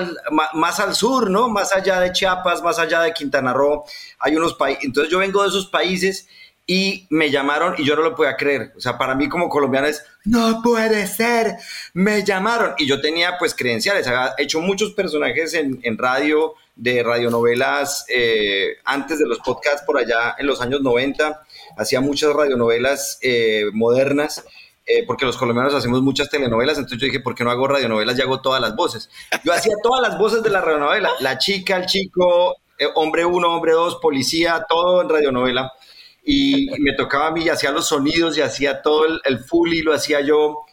más 0.56 0.80
al 0.80 0.96
sur, 0.96 1.30
¿no? 1.30 1.48
Más 1.48 1.72
allá 1.72 2.00
de 2.00 2.12
Chiapas, 2.12 2.64
más 2.64 2.80
allá 2.80 3.02
de 3.02 3.14
Quintana 3.14 3.54
Roo, 3.54 3.84
hay 4.18 4.36
unos 4.36 4.56
países. 4.56 4.84
Entonces 4.84 5.12
yo 5.12 5.20
vengo 5.20 5.44
de 5.44 5.50
esos 5.50 5.68
países 5.68 6.28
y 6.66 7.06
me 7.12 7.30
llamaron 7.30 7.76
y 7.78 7.86
yo 7.86 7.96
no 7.96 8.02
lo 8.02 8.16
podía 8.16 8.36
creer. 8.36 8.74
O 8.76 8.80
sea, 8.82 8.98
para 8.98 9.14
mí 9.14 9.30
como 9.30 9.48
colombiano 9.48 9.86
es, 9.86 10.04
no 10.26 10.60
puede 10.64 11.06
ser, 11.06 11.58
me 11.94 12.24
llamaron. 12.24 12.74
Y 12.80 12.88
yo 12.88 13.00
tenía 13.00 13.38
pues 13.38 13.54
credenciales, 13.54 14.08
había 14.08 14.34
hecho 14.40 14.60
muchos 14.60 14.94
personajes 14.94 15.54
en, 15.54 15.98
radio, 15.98 16.56
de 16.76 17.04
radionovelas, 17.04 18.06
eh, 18.10 18.78
antes 18.86 19.20
de 19.20 19.28
los 19.28 19.38
podcasts 19.38 19.84
por 19.86 20.00
allá 20.00 20.36
en 20.40 20.48
los 20.48 20.62
años 20.62 20.82
90, 20.82 21.44
hacía 21.78 22.02
muchas 22.02 22.34
radionovelas 22.34 23.20
modernas. 23.72 24.44
Eh, 24.92 25.04
porque 25.06 25.24
los 25.24 25.38
colombianos 25.38 25.76
hacemos 25.76 26.02
muchas 26.02 26.32
telenovelas, 26.32 26.76
entonces 26.80 27.00
yo 27.00 27.06
dije, 27.06 27.20
¿por 27.20 27.36
qué 27.36 27.44
no 27.44 27.52
hago 27.52 27.68
radionovelas 27.68 28.18
y 28.18 28.24
hago 28.24 28.42
todas 28.42 28.60
las 28.60 28.76
voces? 28.76 29.08
Yo 29.44 29.54
hacía 29.54 29.76
todas 29.84 30.02
las 30.02 30.18
voces 30.18 30.42
de 30.42 30.50
la 30.50 30.62
radionovela, 30.62 31.12
la 31.20 31.38
chica, 31.38 31.78
el 31.78 31.86
chico, 31.86 32.56
eh, 32.76 32.88
hombre 32.96 33.24
uno, 33.24 33.54
hombre 33.54 33.74
dos, 33.74 34.00
policía, 34.02 34.66
todo 34.68 35.04
en 35.04 35.10
radionovela. 35.10 35.72
Y, 36.24 36.72
me 36.80 36.94
tocaba 36.94 37.28
a 37.28 37.32
mí 37.32 37.44
y 37.44 37.50
hacía 37.50 37.70
los 37.70 37.88
sonidos 37.88 38.36
y 38.36 38.42
hacía 38.42 38.82
todo 38.82 39.06
el, 39.06 39.22
el 39.26 39.46
y 39.68 39.82
lo 39.84 39.94
hacía 39.94 40.22
yo. 40.22 40.64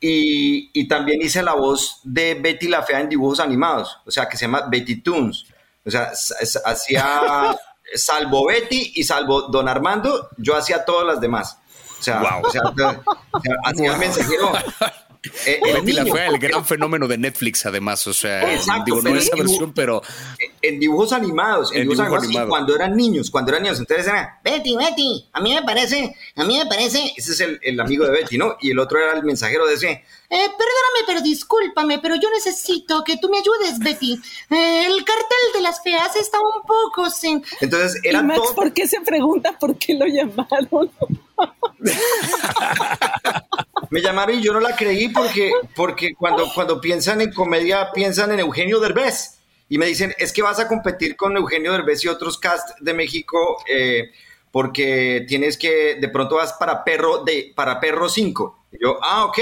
Y, 0.00 0.70
y, 0.72 0.88
también 0.88 1.22
hice 1.22 1.40
la 1.40 1.54
voz 1.54 2.00
de 2.02 2.34
Betty 2.34 2.66
la 2.66 2.82
Fea 2.82 2.98
en 2.98 3.08
dibujos 3.08 3.38
animados, 3.38 3.98
o 4.04 4.10
sea, 4.10 4.28
que 4.28 4.36
se 4.36 4.46
llama 4.46 4.66
Betty 4.68 5.02
Toons. 5.02 5.46
O 5.86 5.90
sea, 5.90 6.10
hacía 6.64 7.56
salvo 7.94 8.46
Betty 8.48 8.94
y 8.96 9.04
salvo 9.04 9.42
Don 9.42 9.68
Armando, 9.68 10.30
yo 10.36 10.56
hacía 10.56 10.84
todas 10.84 11.06
las 11.06 11.20
demás. 11.20 11.58
O 12.02 12.04
sea, 12.04 12.20
o 12.42 12.50
sea, 12.50 13.96
mensajero 13.98 14.52
eh, 15.46 15.60
Betty 15.62 15.92
la 15.92 16.04
fue 16.04 16.26
el 16.26 16.38
gran 16.38 16.64
fenómeno 16.64 17.06
de 17.06 17.16
Netflix, 17.16 17.64
además. 17.66 18.04
O 18.06 18.12
sea, 18.12 18.44
digo, 18.84 19.00
no 19.02 19.16
esa 19.16 19.36
versión, 19.36 19.72
pero. 19.72 20.02
En 20.60 20.80
dibujos 20.80 21.12
animados, 21.12 21.72
en, 21.72 21.82
dibujos 21.82 22.22
animados, 22.22 22.48
cuando 22.48 22.74
eran 22.74 22.96
niños, 22.96 23.30
cuando 23.30 23.50
eran 23.50 23.64
niños, 23.64 23.80
entonces 23.80 24.06
era 24.06 24.40
Betty, 24.44 24.76
Betty, 24.76 25.28
a 25.32 25.40
mí 25.40 25.54
me 25.54 25.62
parece, 25.62 26.14
a 26.36 26.44
mí 26.44 26.58
me 26.58 26.66
parece. 26.66 27.12
Ese 27.16 27.32
es 27.32 27.40
el, 27.40 27.58
el 27.62 27.80
amigo 27.80 28.04
de 28.04 28.12
Betty, 28.12 28.38
¿no? 28.38 28.56
Y 28.60 28.70
el 28.70 28.78
otro 28.78 28.98
era 28.98 29.16
el 29.16 29.24
mensajero 29.24 29.66
de 29.66 29.74
ese. 29.74 29.88
Eh, 29.88 30.04
perdóname, 30.28 31.06
pero 31.06 31.20
discúlpame, 31.20 31.98
pero 31.98 32.14
yo 32.16 32.30
necesito 32.30 33.04
que 33.04 33.18
tú 33.18 33.28
me 33.28 33.38
ayudes, 33.38 33.78
Betty. 33.78 34.20
Eh, 34.50 34.86
el 34.86 35.04
cartel 35.04 35.52
de 35.54 35.60
las 35.60 35.82
feas 35.82 36.16
está 36.16 36.38
un 36.40 36.62
poco 36.62 37.10
sin. 37.10 37.44
Entonces 37.60 38.00
era 38.02 38.20
¿Y 38.20 38.24
Max, 38.24 38.40
¿por 38.54 38.72
qué 38.72 38.88
se 38.88 39.00
pregunta 39.02 39.56
por 39.58 39.76
qué 39.76 39.94
lo 39.94 40.06
llamaron? 40.06 40.90
Me 43.90 44.00
llamaron 44.00 44.38
y 44.38 44.42
yo 44.42 44.52
no 44.52 44.60
la 44.60 44.74
creí 44.76 45.08
porque, 45.08 45.52
porque 45.74 46.14
cuando, 46.14 46.50
cuando 46.54 46.80
piensan 46.80 47.20
en 47.20 47.32
comedia 47.32 47.90
piensan 47.92 48.32
en 48.32 48.40
Eugenio 48.40 48.80
Derbez. 48.80 49.38
Y 49.68 49.78
me 49.78 49.86
dicen, 49.86 50.14
es 50.18 50.32
que 50.32 50.42
vas 50.42 50.60
a 50.60 50.68
competir 50.68 51.16
con 51.16 51.36
Eugenio 51.36 51.72
Derbez 51.72 52.04
y 52.04 52.08
otros 52.08 52.38
cast 52.38 52.78
de 52.80 52.92
México 52.92 53.62
eh, 53.68 54.10
porque 54.50 55.24
tienes 55.26 55.56
que, 55.56 55.96
de 55.96 56.08
pronto 56.08 56.36
vas 56.36 56.52
para 56.52 56.84
Perro, 56.84 57.24
de, 57.24 57.52
para 57.56 57.80
Perro 57.80 58.08
5. 58.08 58.66
Y 58.72 58.82
yo, 58.82 58.98
ah, 59.02 59.24
ok. 59.24 59.38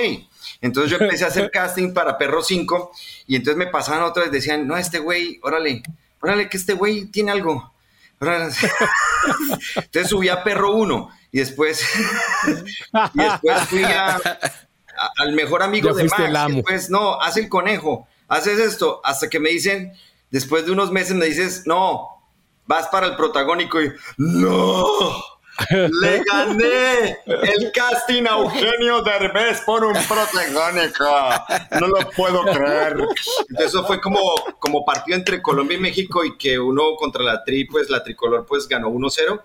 Entonces 0.60 0.90
yo 0.90 1.04
empecé 1.04 1.24
a 1.24 1.28
hacer 1.28 1.50
casting 1.50 1.92
para 1.92 2.16
Perro 2.16 2.42
5 2.42 2.92
y 3.26 3.36
entonces 3.36 3.58
me 3.58 3.66
pasaban 3.66 4.02
otros 4.02 4.26
y 4.26 4.30
decían, 4.30 4.66
no, 4.66 4.76
este 4.76 5.00
güey, 5.00 5.40
órale, 5.42 5.82
órale 6.20 6.48
que 6.48 6.56
este 6.56 6.74
güey 6.74 7.06
tiene 7.06 7.32
algo. 7.32 7.72
Entonces 8.20 10.08
subí 10.08 10.28
a 10.28 10.44
Perro 10.44 10.72
1 10.72 11.10
y 11.32 11.38
después, 11.38 11.84
y 13.14 13.18
después 13.18 13.60
fui 13.68 13.84
al 13.84 15.32
mejor 15.32 15.62
amigo 15.62 15.92
de 15.94 16.04
Max. 16.04 16.54
Después, 16.54 16.90
no, 16.90 17.20
haz 17.20 17.36
el 17.36 17.48
conejo, 17.48 18.08
haces 18.28 18.58
esto, 18.58 19.00
hasta 19.04 19.28
que 19.28 19.38
me 19.38 19.50
dicen, 19.50 19.92
después 20.30 20.66
de 20.66 20.72
unos 20.72 20.90
meses 20.90 21.14
me 21.14 21.26
dices, 21.26 21.62
no, 21.66 22.08
vas 22.66 22.88
para 22.88 23.06
el 23.06 23.16
protagónico 23.16 23.80
y 23.80 23.92
no. 24.18 24.86
Le 25.70 26.22
gané 26.24 27.18
el 27.26 27.70
casting 27.72 28.22
a 28.22 28.38
Eugenio 28.38 29.02
Derbez 29.02 29.60
por 29.66 29.84
un 29.84 29.92
protagónico. 29.92 31.04
No 31.78 31.88
lo 31.88 32.10
puedo 32.16 32.42
creer. 32.44 32.92
Entonces 32.92 33.66
eso 33.66 33.84
fue 33.86 34.00
como, 34.00 34.20
como 34.58 34.86
partido 34.86 35.18
entre 35.18 35.42
Colombia 35.42 35.76
y 35.76 35.80
México 35.80 36.24
y 36.24 36.38
que 36.38 36.58
uno 36.58 36.96
contra 36.96 37.22
la 37.22 37.44
tri, 37.44 37.66
pues 37.66 37.90
la 37.90 38.02
tricolor 38.02 38.46
pues 38.46 38.66
ganó 38.68 38.88
1-0 38.88 39.42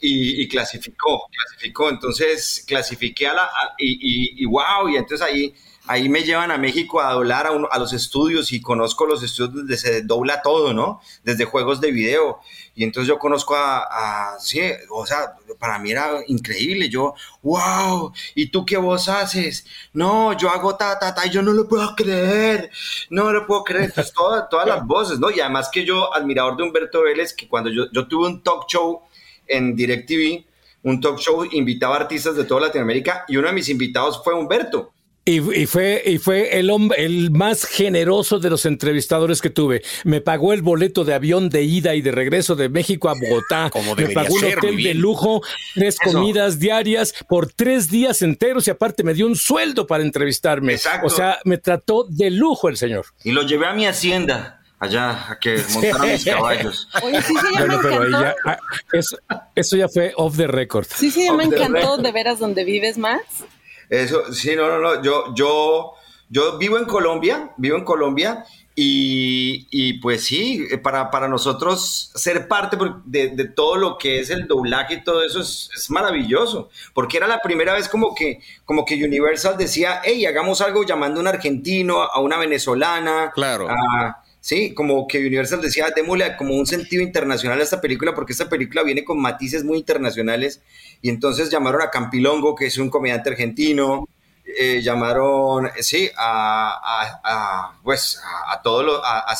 y, 0.00 0.48
clasificó, 0.48 1.28
clasificó. 1.30 1.88
Entonces 1.88 2.64
clasifiqué 2.66 3.28
a 3.28 3.34
la, 3.34 3.50
y, 3.78 4.42
y, 4.42 4.46
wow, 4.46 4.88
y 4.88 4.96
entonces 4.96 5.26
ahí, 5.26 5.54
ahí 5.86 6.08
me 6.08 6.22
llevan 6.22 6.50
a 6.50 6.58
México 6.58 7.00
a 7.00 7.12
doblar 7.12 7.46
a, 7.46 7.50
a 7.50 7.78
los 7.78 7.92
estudios 7.92 8.52
y 8.52 8.60
conozco 8.60 9.06
los 9.06 9.22
estudios 9.22 9.54
donde 9.54 9.76
se 9.76 10.02
dobla 10.02 10.42
todo, 10.42 10.74
¿no? 10.74 11.00
Desde 11.24 11.44
juegos 11.44 11.80
de 11.80 11.92
video. 11.92 12.40
Y 12.74 12.84
entonces 12.84 13.08
yo 13.08 13.18
conozco 13.18 13.54
a, 13.56 14.36
sí, 14.38 14.60
o 14.90 15.06
sea, 15.06 15.34
para 15.58 15.78
mí 15.78 15.92
era 15.92 16.22
increíble. 16.26 16.90
Yo, 16.90 17.14
wow, 17.42 18.12
¿y 18.34 18.50
tú 18.50 18.66
qué 18.66 18.76
voz 18.76 19.08
haces? 19.08 19.64
No, 19.94 20.36
yo 20.36 20.50
hago 20.50 20.76
ta, 20.76 20.98
ta, 20.98 21.14
ta, 21.14 21.26
y 21.26 21.30
yo 21.30 21.40
no 21.40 21.54
lo 21.54 21.66
puedo 21.66 21.96
creer, 21.96 22.70
no 23.08 23.32
lo 23.32 23.46
puedo 23.46 23.64
creer. 23.64 23.86
Entonces, 23.86 24.12
todas, 24.12 24.46
todas 24.50 24.68
las 24.68 24.86
voces, 24.86 25.18
¿no? 25.18 25.30
Y 25.30 25.40
además 25.40 25.70
que 25.72 25.86
yo, 25.86 26.14
admirador 26.14 26.58
de 26.58 26.64
Humberto 26.64 27.02
Vélez, 27.02 27.32
que 27.32 27.48
cuando 27.48 27.70
yo, 27.70 27.90
yo 27.92 28.06
tuve 28.06 28.26
un 28.26 28.42
talk 28.42 28.66
show 28.68 29.00
en 29.48 29.74
DirecTV, 29.74 30.44
un 30.82 31.00
talk 31.00 31.18
show, 31.18 31.44
invitaba 31.50 31.96
artistas 31.96 32.36
de 32.36 32.44
toda 32.44 32.62
Latinoamérica 32.62 33.24
y 33.28 33.36
uno 33.36 33.48
de 33.48 33.54
mis 33.54 33.68
invitados 33.68 34.22
fue 34.22 34.34
Humberto. 34.34 34.92
Y, 35.28 35.66
fue, 35.66 36.04
y 36.06 36.18
fue 36.18 36.56
el, 36.56 36.70
hombre, 36.70 37.04
el 37.04 37.32
más 37.32 37.64
generoso 37.64 38.38
de 38.38 38.48
los 38.48 38.64
entrevistadores 38.64 39.42
que 39.42 39.50
tuve. 39.50 39.82
Me 40.04 40.20
pagó 40.20 40.52
el 40.52 40.62
boleto 40.62 41.04
de 41.04 41.14
avión 41.14 41.48
de 41.48 41.64
ida 41.64 41.96
y 41.96 42.00
de 42.00 42.12
regreso 42.12 42.54
de 42.54 42.68
México 42.68 43.08
a 43.08 43.14
Bogotá. 43.14 43.68
Me 43.96 44.10
pagó 44.10 44.32
un 44.32 44.44
hotel 44.44 44.76
de 44.80 44.94
lujo, 44.94 45.42
tres 45.74 45.98
comidas 45.98 46.60
diarias 46.60 47.12
por 47.28 47.52
tres 47.52 47.90
días 47.90 48.22
enteros 48.22 48.68
y 48.68 48.70
aparte 48.70 49.02
me 49.02 49.14
dio 49.14 49.26
un 49.26 49.34
sueldo 49.34 49.88
para 49.88 50.04
entrevistarme. 50.04 50.76
O 51.02 51.10
sea, 51.10 51.40
me 51.44 51.58
trató 51.58 52.04
de 52.08 52.30
lujo 52.30 52.68
el 52.68 52.76
señor. 52.76 53.06
Y 53.24 53.32
lo 53.32 53.42
llevé 53.42 53.66
a 53.66 53.72
mi 53.72 53.84
hacienda 53.84 54.55
allá 54.78 55.32
a 55.32 55.38
que 55.38 55.62
montaran 55.72 56.08
mis 56.08 56.24
caballos. 56.24 56.88
Oye, 57.02 57.22
sí, 57.22 57.34
sí, 57.34 57.46
bueno, 57.52 57.66
me 57.66 57.74
encantó. 57.74 58.08
Ya, 58.08 58.34
ah, 58.44 58.58
eso, 58.92 59.18
eso, 59.54 59.76
ya 59.76 59.88
fue 59.88 60.12
off 60.16 60.36
the 60.36 60.46
record. 60.46 60.86
Sí, 60.94 61.10
sí, 61.10 61.30
me 61.32 61.44
encantó 61.44 61.96
de 61.96 62.12
veras 62.12 62.38
donde 62.38 62.64
vives, 62.64 62.98
Max. 62.98 63.44
Eso, 63.88 64.32
sí, 64.32 64.56
no, 64.56 64.68
no, 64.68 64.78
no. 64.78 65.02
Yo, 65.02 65.34
yo, 65.34 65.94
yo 66.28 66.58
vivo 66.58 66.78
en 66.78 66.84
Colombia, 66.84 67.52
vivo 67.56 67.76
en 67.76 67.84
Colombia 67.84 68.44
y, 68.78 69.66
y 69.70 69.94
pues 70.00 70.24
sí, 70.24 70.66
para, 70.82 71.10
para, 71.10 71.28
nosotros 71.28 72.10
ser 72.14 72.46
parte 72.46 72.76
de, 73.06 73.28
de, 73.28 73.44
todo 73.48 73.76
lo 73.76 73.96
que 73.96 74.20
es 74.20 74.28
el 74.28 74.46
doblaje 74.46 74.94
y 74.94 75.02
todo 75.04 75.22
eso 75.22 75.40
es, 75.40 75.70
es, 75.74 75.88
maravilloso, 75.88 76.68
porque 76.92 77.16
era 77.16 77.26
la 77.26 77.40
primera 77.40 77.72
vez 77.72 77.88
como 77.88 78.14
que, 78.14 78.40
como 78.66 78.84
que 78.84 79.02
Universal 79.02 79.56
decía, 79.56 80.02
hey, 80.04 80.26
hagamos 80.26 80.60
algo 80.60 80.84
llamando 80.84 81.20
a 81.20 81.22
un 81.22 81.28
argentino, 81.28 82.02
a 82.02 82.20
una 82.20 82.36
venezolana, 82.36 83.30
claro. 83.34 83.66
A, 83.70 84.22
Sí, 84.46 84.74
como 84.74 85.08
que 85.08 85.18
Universal 85.18 85.60
decía, 85.60 85.86
démosle 85.90 86.36
como 86.36 86.54
un 86.54 86.68
sentido 86.68 87.02
internacional 87.02 87.58
a 87.58 87.64
esta 87.64 87.80
película, 87.80 88.14
porque 88.14 88.30
esta 88.30 88.48
película 88.48 88.84
viene 88.84 89.04
con 89.04 89.20
matices 89.20 89.64
muy 89.64 89.76
internacionales. 89.76 90.60
Y 91.02 91.08
entonces 91.08 91.50
llamaron 91.50 91.82
a 91.82 91.90
Campilongo, 91.90 92.54
que 92.54 92.66
es 92.66 92.78
un 92.78 92.88
comediante 92.88 93.30
argentino, 93.30 94.08
eh, 94.56 94.82
llamaron, 94.82 95.68
sí, 95.80 96.08
a, 96.16 97.76
pues, 97.82 98.20
a, 98.46 98.62
todo 98.62 98.84
lo, 98.84 99.04
a, 99.04 99.36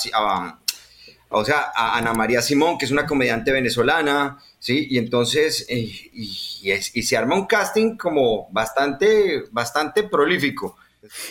o 1.29 1.45
sea, 1.45 1.71
a 1.73 1.97
Ana 1.99 2.13
María 2.13 2.43
Simón, 2.43 2.77
que 2.77 2.87
es 2.87 2.91
una 2.91 3.07
comediante 3.07 3.53
venezolana, 3.53 4.41
¿sí? 4.59 4.89
Y 4.91 4.99
entonces, 4.99 5.67
eh, 5.69 5.89
y, 6.15 6.73
y, 6.73 7.03
se 7.05 7.17
arma 7.17 7.37
un 7.37 7.47
casting 7.47 7.97
como 7.97 8.49
bastante, 8.51 9.45
bastante 9.53 10.03
prolífico. 10.03 10.77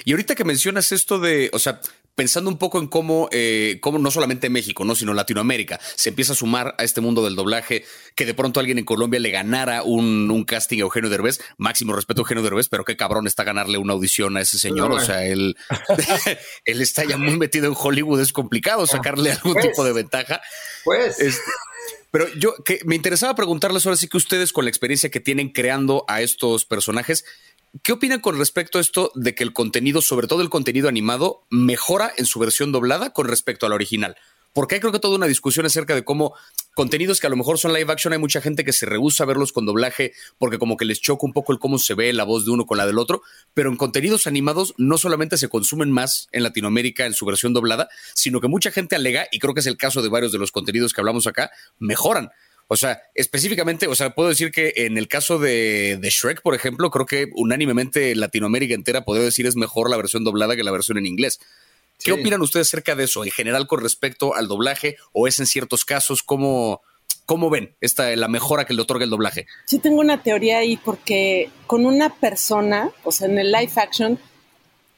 Y 0.06 0.14
ahorita 0.14 0.34
que 0.34 0.46
mencionas 0.46 0.94
esto 0.94 1.20
de, 1.20 1.50
o 1.52 1.60
sea, 1.60 1.82
pensando 2.16 2.50
un 2.50 2.58
poco 2.58 2.80
en 2.80 2.88
cómo, 2.88 3.30
eh, 3.32 3.78
cómo 3.82 4.00
no 4.00 4.10
solamente 4.10 4.50
México, 4.50 4.86
¿no? 4.86 4.96
sino 4.96 5.14
Latinoamérica 5.14 5.80
se 5.96 6.10
empieza 6.10 6.34
a 6.34 6.36
sumar 6.36 6.76
a 6.78 6.84
este 6.84 7.02
mundo 7.02 7.24
del 7.24 7.36
doblaje, 7.36 7.86
que 8.16 8.26
de 8.26 8.34
pronto 8.34 8.60
alguien 8.60 8.80
en 8.80 8.86
Colombia 8.86 9.20
le 9.20 9.30
ganara 9.30 9.84
un, 9.84 10.32
un 10.32 10.46
casting 10.46 10.78
a 10.78 10.82
Eugenio 10.82 11.10
Derbez, 11.10 11.42
máximo 11.58 11.94
respeto 11.94 12.22
a 12.22 12.24
Eugenio 12.24 12.44
Derbez, 12.44 12.70
pero 12.70 12.86
qué 12.86 12.96
cabrón 12.96 13.28
está 13.28 13.44
ganarle 13.44 13.78
una 13.78 13.94
audición 13.94 14.38
a 14.38 14.42
ese 14.42 14.58
señor, 14.58 14.92
o 14.92 15.00
sea, 15.00 15.26
él, 15.26 15.58
él 16.66 16.82
está 16.82 17.04
ya 17.04 17.18
muy 17.18 17.38
metido 17.38 17.68
en 17.68 17.76
Hollywood, 17.78 18.22
es 18.22 18.34
complicado 18.34 18.88
sacarle 18.88 19.32
algún 19.34 19.54
pues, 19.54 19.68
tipo 19.68 19.84
de 19.84 19.94
ventaja. 19.94 20.42
Pues. 20.84 21.20
Este, 21.20 21.52
pero 22.12 22.34
yo 22.36 22.56
que 22.64 22.80
me 22.86 22.96
interesaba 22.96 23.36
preguntarles 23.36 23.86
ahora 23.86 23.98
sí 23.98 24.08
que 24.08 24.16
ustedes 24.16 24.54
con 24.54 24.64
la 24.64 24.70
experiencia 24.70 25.12
que 25.12 25.20
tienen 25.20 25.50
creando 25.50 26.06
a 26.08 26.22
estos 26.22 26.64
personajes, 26.64 27.26
¿Qué 27.84 27.92
opinan 27.92 28.22
con 28.22 28.38
respecto 28.38 28.78
a 28.78 28.82
esto 28.82 29.12
de 29.16 29.36
que 29.36 29.44
el 29.44 29.52
contenido, 29.52 30.02
sobre 30.02 30.28
todo 30.28 30.42
el 30.42 30.50
contenido 30.50 30.88
animado, 30.88 31.46
mejora 31.50 32.14
en 32.16 32.26
su 32.26 32.40
versión 32.40 32.72
doblada 32.72 33.12
con 33.12 33.28
respecto 33.28 33.66
a 33.66 33.70
la 33.70 33.76
original? 33.76 34.16
Porque 34.54 34.76
hay 34.76 34.82
creo 34.82 34.94
que 34.94 35.00
toda 35.00 35.18
una 35.18 35.26
discusión 35.26 35.66
acerca 35.66 35.94
de 35.94 36.06
cómo 36.06 36.34
contenidos 36.74 37.20
que 37.20 37.28
a 37.28 37.30
lo 37.30 37.36
mejor 37.36 37.60
son 37.60 37.74
live 37.74 37.92
action, 37.92 38.14
hay 38.14 38.20
mucha 38.20 38.40
gente 38.40 38.64
que 38.64 38.72
se 38.72 38.86
rehúsa 38.86 39.26
a 39.26 39.28
verlos 39.28 39.52
con 39.52 39.66
doblaje 39.66 40.14
porque 40.38 40.58
como 40.58 40.78
que 40.78 40.86
les 40.86 41.02
choca 41.02 41.26
un 41.26 41.34
poco 41.34 41.52
el 41.52 41.60
cómo 41.60 41.78
se 41.78 41.96
ve 41.96 42.14
la 42.14 42.24
voz 42.24 42.46
de 42.46 42.52
uno 42.52 42.66
con 42.66 42.78
la 42.78 42.88
del 42.88 42.98
otro, 42.98 43.24
pero 43.54 43.70
en 43.70 43.76
contenidos 43.76 44.26
animados 44.26 44.74
no 44.78 44.98
solamente 44.98 45.38
se 45.38 45.50
consumen 45.50 45.92
más 45.92 46.30
en 46.32 46.44
Latinoamérica 46.44 47.06
en 47.06 47.14
su 47.14 47.26
versión 47.26 47.52
doblada, 47.52 47.90
sino 48.14 48.40
que 48.40 48.48
mucha 48.48 48.72
gente 48.72 48.96
alega, 48.96 49.28
y 49.34 49.40
creo 49.40 49.54
que 49.54 49.60
es 49.60 49.68
el 49.68 49.76
caso 49.76 50.02
de 50.02 50.08
varios 50.08 50.32
de 50.32 50.38
los 50.38 50.54
contenidos 50.54 50.94
que 50.94 51.02
hablamos 51.02 51.28
acá, 51.28 51.52
mejoran. 51.80 52.30
O 52.68 52.76
sea, 52.76 53.00
específicamente, 53.14 53.88
o 53.88 53.94
sea, 53.94 54.16
puedo 54.16 54.30
decir 54.30 54.52
que 54.52 54.74
en 54.76 54.98
el 54.98 55.08
caso 55.08 55.38
de, 55.38 56.00
Shrek, 56.02 56.42
por 56.42 56.56
ejemplo, 56.56 56.90
creo 56.90 57.06
que 57.06 57.28
unánimemente 57.36 58.16
Latinoamérica 58.16 58.74
entera 58.74 59.06
podría 59.06 59.26
decir 59.26 59.46
es 59.46 59.56
mejor 59.56 59.90
la 59.90 59.98
versión 59.98 60.24
doblada 60.24 60.56
que 60.56 60.64
la 60.64 60.72
versión 60.72 60.98
en 60.98 61.06
inglés. 61.06 61.40
¿Qué 62.04 62.12
opinan 62.12 62.42
ustedes 62.42 62.68
acerca 62.68 62.96
de 62.96 63.06
eso, 63.06 63.24
en 63.24 63.32
general 63.32 63.68
con 63.68 63.82
respecto 63.82 64.36
al 64.36 64.48
doblaje, 64.48 64.98
o 65.14 65.28
es 65.28 65.40
en 65.40 65.46
ciertos 65.46 65.86
casos, 65.86 66.24
cómo, 66.24 66.82
cómo 67.26 67.50
ven 67.50 67.76
esta, 67.82 68.14
la 68.16 68.28
mejora 68.28 68.66
que 68.66 68.74
le 68.74 68.82
otorga 68.82 69.06
el 69.06 69.12
doblaje? 69.12 69.46
Sí, 69.66 69.80
tengo 69.80 70.02
una 70.02 70.22
teoría 70.22 70.58
ahí, 70.58 70.78
porque 70.78 71.50
con 71.68 71.86
una 71.86 72.14
persona, 72.16 72.90
o 73.04 73.12
sea, 73.12 73.28
en 73.28 73.38
el 73.38 73.52
live 73.52 73.72
action, 73.76 74.20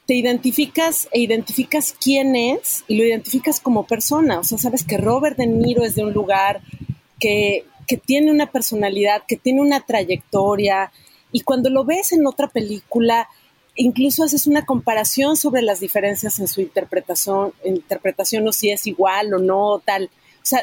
te 0.06 0.14
identificas 0.14 1.06
e 1.12 1.20
identificas 1.20 1.94
quién 2.00 2.34
es 2.34 2.82
y 2.88 2.96
lo 2.96 3.04
identificas 3.04 3.60
como 3.60 3.86
persona. 3.86 4.40
O 4.40 4.44
sea, 4.44 4.56
sabes 4.56 4.82
que 4.82 4.96
Robert 4.96 5.36
De 5.36 5.46
Niro 5.46 5.84
es 5.84 5.94
de 5.94 6.02
un 6.02 6.14
lugar, 6.14 6.62
que, 7.18 7.64
tiene 8.04 8.30
una 8.30 8.52
personalidad, 8.52 9.22
que 9.26 9.36
tiene 9.36 9.62
una 9.62 9.80
trayectoria, 9.80 10.92
y 11.32 11.40
cuando 11.40 11.70
lo 11.70 11.84
ves 11.84 12.12
en 12.12 12.26
otra 12.26 12.48
película, 12.48 13.28
incluso 13.76 14.24
haces 14.24 14.46
una 14.46 14.66
comparación 14.66 15.36
sobre 15.36 15.62
las 15.62 15.80
diferencias 15.80 16.38
en 16.38 16.48
su 16.48 16.60
interpretación, 16.60 17.52
interpretación 17.64 18.46
o 18.46 18.52
si 18.52 18.70
es 18.70 18.86
igual 18.86 19.32
o 19.32 19.38
no, 19.38 19.80
tal. 19.84 20.10
O 20.42 20.46
sea, 20.46 20.62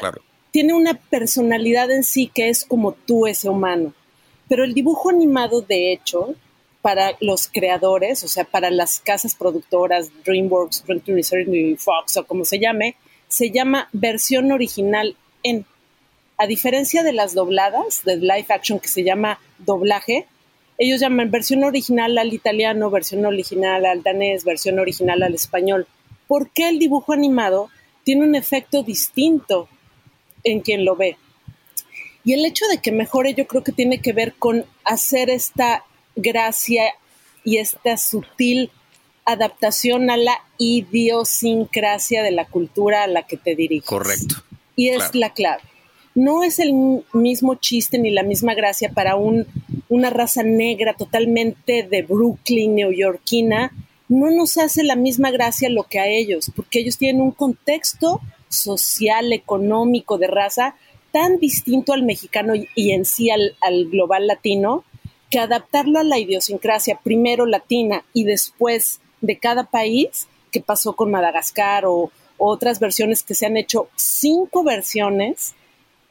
tiene 0.50 0.72
una 0.72 0.94
personalidad 0.94 1.90
en 1.90 2.04
sí 2.04 2.30
que 2.32 2.48
es 2.48 2.64
como 2.64 2.92
tú, 2.92 3.26
ese 3.26 3.48
humano. 3.48 3.92
Pero 4.48 4.64
el 4.64 4.74
dibujo 4.74 5.10
animado, 5.10 5.60
de 5.60 5.92
hecho, 5.92 6.34
para 6.86 7.16
los 7.20 7.48
creadores, 7.48 8.22
o 8.22 8.28
sea, 8.28 8.44
para 8.44 8.70
las 8.70 9.00
casas 9.00 9.34
productoras, 9.34 10.08
DreamWorks, 10.24 10.84
20th 10.86 11.78
Fox 11.78 12.16
o 12.16 12.26
como 12.26 12.44
se 12.44 12.60
llame, 12.60 12.94
se 13.26 13.50
llama 13.50 13.88
versión 13.92 14.52
original 14.52 15.16
en. 15.42 15.66
A 16.38 16.46
diferencia 16.46 17.02
de 17.02 17.12
las 17.12 17.34
dobladas, 17.34 18.02
de 18.04 18.16
live 18.18 18.46
action 18.48 18.78
que 18.78 18.88
se 18.88 19.04
llama 19.04 19.40
doblaje, 19.58 20.26
ellos 20.78 21.00
llaman 21.00 21.30
versión 21.30 21.64
original 21.64 22.18
al 22.18 22.34
italiano, 22.34 22.90
versión 22.90 23.24
original 23.24 23.86
al 23.86 24.02
danés, 24.02 24.44
versión 24.44 24.78
original 24.78 25.22
al 25.22 25.34
español. 25.34 25.86
¿Por 26.26 26.50
qué 26.50 26.68
el 26.68 26.78
dibujo 26.78 27.12
animado 27.12 27.70
tiene 28.04 28.24
un 28.24 28.34
efecto 28.34 28.82
distinto 28.82 29.68
en 30.44 30.60
quien 30.60 30.84
lo 30.84 30.96
ve? 30.96 31.16
Y 32.24 32.34
el 32.34 32.44
hecho 32.44 32.66
de 32.66 32.78
que 32.78 32.92
mejore 32.92 33.34
yo 33.34 33.46
creo 33.46 33.62
que 33.62 33.72
tiene 33.72 34.02
que 34.02 34.12
ver 34.12 34.34
con 34.34 34.66
hacer 34.84 35.30
esta 35.30 35.84
gracia 36.16 36.92
y 37.44 37.58
esta 37.58 37.96
sutil 37.96 38.70
adaptación 39.24 40.10
a 40.10 40.16
la 40.16 40.44
idiosincrasia 40.58 42.22
de 42.22 42.32
la 42.32 42.46
cultura 42.46 43.04
a 43.04 43.06
la 43.06 43.26
que 43.26 43.36
te 43.36 43.54
diriges. 43.54 43.88
Correcto. 43.88 44.42
Y 44.74 44.88
es 44.88 45.14
la 45.14 45.32
clave. 45.32 45.62
No 46.16 46.42
es 46.42 46.58
el 46.58 46.72
mismo 47.12 47.54
chiste 47.54 47.98
ni 47.98 48.10
la 48.10 48.24
misma 48.24 48.54
gracia 48.54 48.90
para 48.92 49.14
un, 49.14 49.46
una 49.88 50.10
raza 50.10 50.42
negra 50.42 50.94
totalmente 50.94 51.84
de 51.84 52.02
Brooklyn, 52.02 52.74
neoyorquina. 52.74 53.70
No 54.08 54.32
nos 54.32 54.56
hace 54.56 54.82
la 54.82 54.96
misma 54.96 55.30
gracia 55.30 55.70
lo 55.70 55.84
que 55.84 56.00
a 56.00 56.08
ellos, 56.08 56.50
porque 56.56 56.80
ellos 56.80 56.98
tienen 56.98 57.22
un 57.22 57.30
contexto 57.30 58.20
social, 58.48 59.32
económico, 59.32 60.18
de 60.18 60.26
raza 60.26 60.74
tan 61.12 61.38
distinto 61.38 61.92
al 61.92 62.02
mexicano 62.02 62.54
y 62.74 62.90
en 62.90 63.04
sí 63.04 63.30
al 63.30 63.86
global 63.86 64.26
latino, 64.26 64.84
que 65.30 65.38
adaptarlo 65.38 65.98
a 65.98 66.04
la 66.04 66.18
idiosincrasia, 66.18 67.00
primero 67.02 67.46
latina 67.46 68.04
y 68.12 68.24
después 68.24 69.00
de 69.20 69.38
cada 69.38 69.64
país, 69.64 70.28
que 70.52 70.60
pasó 70.60 70.94
con 70.94 71.10
Madagascar 71.10 71.84
o, 71.86 72.10
otras 72.38 72.80
versiones 72.80 73.22
que 73.22 73.34
se 73.34 73.46
han 73.46 73.56
hecho 73.56 73.88
cinco 73.96 74.62
versiones, 74.62 75.54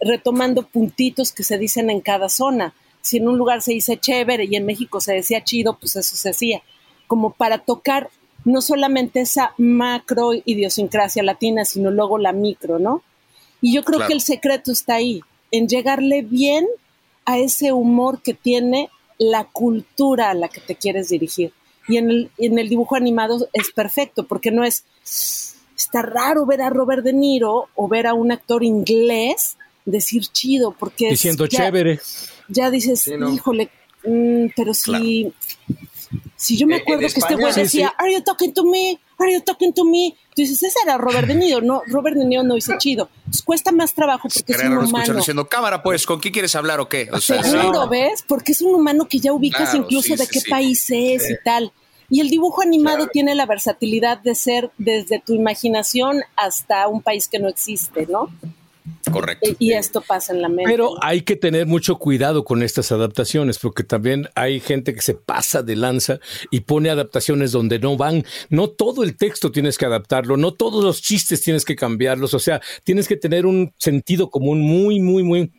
retomando 0.05 0.63
puntitos 0.63 1.31
que 1.31 1.43
se 1.43 1.57
dicen 1.57 1.89
en 1.89 1.99
cada 1.99 2.29
zona. 2.29 2.73
Si 3.01 3.17
en 3.17 3.27
un 3.27 3.37
lugar 3.37 3.61
se 3.61 3.73
dice 3.73 3.97
chévere 3.97 4.45
y 4.45 4.55
en 4.55 4.65
México 4.65 5.01
se 5.01 5.13
decía 5.13 5.43
chido, 5.43 5.77
pues 5.77 5.95
eso 5.95 6.15
se 6.15 6.29
hacía, 6.29 6.61
como 7.07 7.31
para 7.31 7.57
tocar 7.57 8.09
no 8.45 8.61
solamente 8.61 9.21
esa 9.21 9.53
macro 9.57 10.31
idiosincrasia 10.33 11.23
latina, 11.23 11.65
sino 11.65 11.89
luego 11.89 12.19
la 12.19 12.31
micro, 12.31 12.77
¿no? 12.77 13.01
Y 13.61 13.73
yo 13.73 13.83
creo 13.83 14.05
que 14.05 14.13
el 14.13 14.21
secreto 14.21 14.71
está 14.71 14.95
ahí, 14.95 15.21
en 15.51 15.67
llegarle 15.67 16.21
bien 16.21 16.67
a 17.25 17.39
ese 17.39 17.73
humor 17.73 18.21
que 18.21 18.35
tiene 18.35 18.89
la 19.17 19.45
cultura 19.45 20.29
a 20.29 20.35
la 20.35 20.49
que 20.49 20.61
te 20.61 20.75
quieres 20.75 21.09
dirigir. 21.09 21.51
Y 21.87 21.97
en 21.97 22.11
el, 22.11 22.31
en 22.37 22.59
el 22.59 22.69
dibujo 22.69 22.95
animado 22.95 23.47
es 23.53 23.71
perfecto, 23.71 24.27
porque 24.27 24.51
no 24.51 24.63
es, 24.63 24.85
está 25.75 26.03
raro 26.03 26.45
ver 26.45 26.61
a 26.61 26.69
Robert 26.69 27.03
De 27.03 27.13
Niro 27.13 27.69
o 27.73 27.87
ver 27.87 28.05
a 28.05 28.13
un 28.13 28.31
actor 28.31 28.63
inglés 28.63 29.57
decir 29.85 30.23
chido, 30.27 30.71
porque 30.71 31.09
Diciendo 31.09 31.47
chévere. 31.47 31.99
Ya 32.47 32.69
dices, 32.69 33.07
híjole, 33.07 33.69
mm, 34.03 34.47
pero 34.55 34.73
si, 34.73 35.31
si 36.35 36.57
yo 36.57 36.67
me 36.67 36.77
acuerdo 36.77 37.01
que 37.01 37.19
este 37.19 37.35
güey 37.35 37.53
decía, 37.53 37.93
Are 37.97 38.13
you 38.13 38.21
talking 38.21 38.53
to 38.53 38.63
me? 38.63 38.99
Are 39.17 39.31
you 39.31 39.41
talking 39.41 39.73
to 39.73 39.85
me? 39.85 40.15
Tú 40.35 40.41
dices, 40.41 40.61
ese 40.61 40.77
era 40.83 40.97
Robert 40.97 41.27
De 41.27 41.35
Niro, 41.35 41.61
no, 41.61 41.81
Robert 41.87 42.17
De 42.17 42.25
Niro 42.25 42.43
no 42.43 42.55
dice 42.55 42.73
chido. 42.77 43.09
Pues 43.25 43.41
cuesta 43.41 43.71
más 43.71 43.93
trabajo 43.93 44.27
porque 44.27 44.51
es 44.51 44.63
un 44.63 44.77
humano. 44.77 45.13
diciendo, 45.15 45.47
cámara, 45.47 45.81
pues, 45.81 46.05
¿con 46.05 46.19
quién 46.19 46.33
quieres 46.33 46.53
hablar 46.55 46.81
o 46.81 46.89
qué? 46.89 47.07
O 47.11 47.21
sea, 47.21 47.41
Seguro, 47.41 47.87
¿ves? 47.87 48.23
Porque 48.27 48.51
es 48.51 48.61
un 48.61 48.75
humano 48.75 49.07
que 49.07 49.19
ya 49.19 49.31
ubicas 49.31 49.73
incluso 49.73 50.15
de 50.15 50.27
qué 50.27 50.41
país 50.49 50.85
es 50.89 51.29
y 51.29 51.35
tal. 51.43 51.71
Y 52.09 52.19
el 52.19 52.29
dibujo 52.29 52.61
animado 52.61 53.07
tiene 53.07 53.33
la 53.33 53.45
versatilidad 53.45 54.19
de 54.19 54.35
ser 54.35 54.71
desde 54.77 55.19
tu 55.19 55.33
imaginación 55.33 56.21
hasta 56.35 56.87
un 56.87 57.01
país 57.01 57.27
que 57.27 57.39
no 57.39 57.47
existe, 57.47 58.05
¿no? 58.05 58.29
Correcto. 59.11 59.49
Y, 59.59 59.73
esto 59.73 60.01
pasa 60.01 60.33
en 60.33 60.41
la 60.41 60.49
mente. 60.49 60.63
Pero 60.65 60.95
hay 61.01 61.21
que 61.21 61.35
tener 61.35 61.65
mucho 61.65 61.97
cuidado 61.97 62.43
con 62.43 62.61
estas 62.63 62.91
adaptaciones, 62.91 63.59
porque 63.59 63.83
también 63.83 64.29
hay 64.35 64.59
gente 64.59 64.93
que 64.93 65.01
se 65.01 65.15
pasa 65.15 65.63
de 65.63 65.75
lanza 65.75 66.19
y 66.51 66.61
pone 66.61 66.89
adaptaciones 66.89 67.51
donde 67.51 67.79
no 67.79 67.97
van. 67.97 68.25
No 68.49 68.69
todo 68.69 69.03
el 69.03 69.17
texto 69.17 69.51
tienes 69.51 69.77
que 69.77 69.85
adaptarlo, 69.85 70.37
no 70.37 70.53
todos 70.53 70.83
los 70.83 71.01
chistes 71.01 71.41
tienes 71.41 71.65
que 71.65 71.75
cambiarlos. 71.75 72.33
O 72.33 72.39
sea, 72.39 72.61
tienes 72.83 73.07
que 73.07 73.17
tener 73.17 73.45
un 73.45 73.73
sentido 73.77 74.29
común 74.29 74.61
muy, 74.61 74.99
muy, 74.99 75.23
muy 75.23 75.51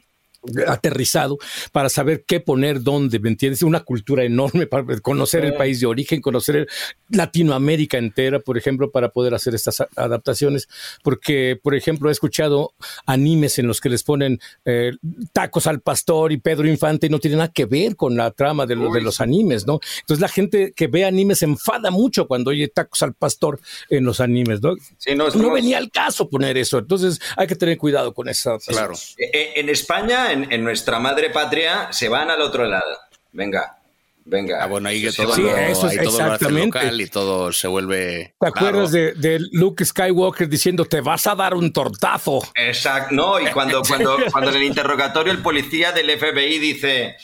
aterrizado 0.67 1.39
para 1.73 1.89
saber 1.89 2.25
qué 2.27 2.41
poner 2.41 2.83
dónde, 2.83 3.19
¿me 3.19 3.29
entiendes? 3.29 3.63
Una 3.63 3.81
cultura 3.81 4.25
enorme 4.25 4.67
para 4.67 4.85
conocer 5.01 5.45
el 5.45 5.55
país 5.55 5.81
de 5.81 5.87
origen, 5.87 6.21
conocer 6.21 6.67
Latinoamérica 7.09 7.99
entera, 7.99 8.41
por 8.41 8.59
ejemplo, 8.59 8.91
para 8.91 9.11
poder 9.11 9.35
hacer 9.35 9.55
estas 9.55 9.83
adaptaciones, 9.97 10.69
porque, 11.03 11.59
por 11.63 11.75
ejemplo, 11.75 12.09
he 12.09 12.13
escuchado 12.13 12.75
animes 13.07 13.59
en 13.59 13.67
los 13.67 13.81
que 13.81 13.89
les 13.89 14.03
ponen 14.03 14.41
eh, 14.65 14.93
tacos 15.33 15.67
al 15.67 15.81
pastor 15.81 16.33
y 16.33 16.39
Pedro 16.39 16.67
Infante 16.67 17.07
y 17.07 17.11
no 17.11 17.19
tiene 17.19 17.37
nada 17.37 17.53
que 17.53 17.67
ver 17.67 17.97
con 17.97 18.17
la 18.17 18.31
trama 18.31 18.67
de, 18.67 18.77
de 18.77 19.01
los 19.01 19.21
animes, 19.21 19.67
¿no? 19.67 19.81
Entonces 20.01 20.21
la 20.21 20.29
gente 20.29 20.73
que 20.75 20.87
ve 20.87 21.05
animes 21.05 21.39
se 21.39 21.45
enfada 21.45 21.91
mucho 21.91 22.27
cuando 22.27 22.51
oye 22.51 22.69
tacos 22.69 23.03
al 23.03 23.15
pastor 23.15 23.61
en 23.91 24.05
los 24.05 24.21
animes, 24.21 24.61
¿no? 24.63 24.75
no, 25.15 25.51
venía 25.51 25.79
al 25.79 25.91
caso 25.91 26.29
poner 26.29 26.57
eso, 26.57 26.79
entonces 26.79 27.21
hay 27.37 27.47
que 27.47 27.57
tener 27.57 27.79
cuidado 27.79 28.15
con 28.15 28.29
eso. 28.29 28.59
Claro. 28.67 28.95
Eh, 29.19 29.31
eh, 29.33 29.53
en 29.57 29.69
España, 29.69 30.33
en, 30.51 30.65
nuestra 30.65 30.99
madre 30.99 31.31
patria 31.31 31.89
se 31.93 32.09
van 32.09 32.31
al 32.31 32.41
otro 32.41 32.65
lado. 32.67 32.99
Venga, 33.33 33.77
venga. 34.25 34.63
Ah, 34.63 34.67
bueno, 34.67 34.89
ahí 34.89 35.03
que 35.03 35.13
todo, 35.13 35.37
lo, 35.37 35.57
eso 35.57 35.89
es, 35.89 35.99
exactamente. 35.99 36.67
local 36.67 37.01
y 37.01 37.07
todo 37.09 37.53
se 37.53 37.69
vuelve. 37.69 38.35
¿Te 38.39 38.47
acuerdas 38.47 38.93
de, 38.93 39.13
de, 39.15 39.41
Luke 39.53 39.85
Skywalker 39.85 40.49
diciendo 40.49 40.85
te 40.85 41.01
vas 41.01 41.27
a 41.27 41.35
dar 41.35 41.55
un 41.55 41.73
tortazo? 41.73 42.41
Exacto, 42.55 43.15
no, 43.15 43.41
y 43.41 43.47
cuando, 43.47 43.83
cuando, 43.83 44.17
cuando 44.31 44.51
en 44.51 44.57
el 44.57 44.65
interrogatorio 44.65 45.33
el 45.33 45.43
policía 45.43 45.93
del 45.93 46.11
FBI 46.19 46.59
dice, 46.59 47.17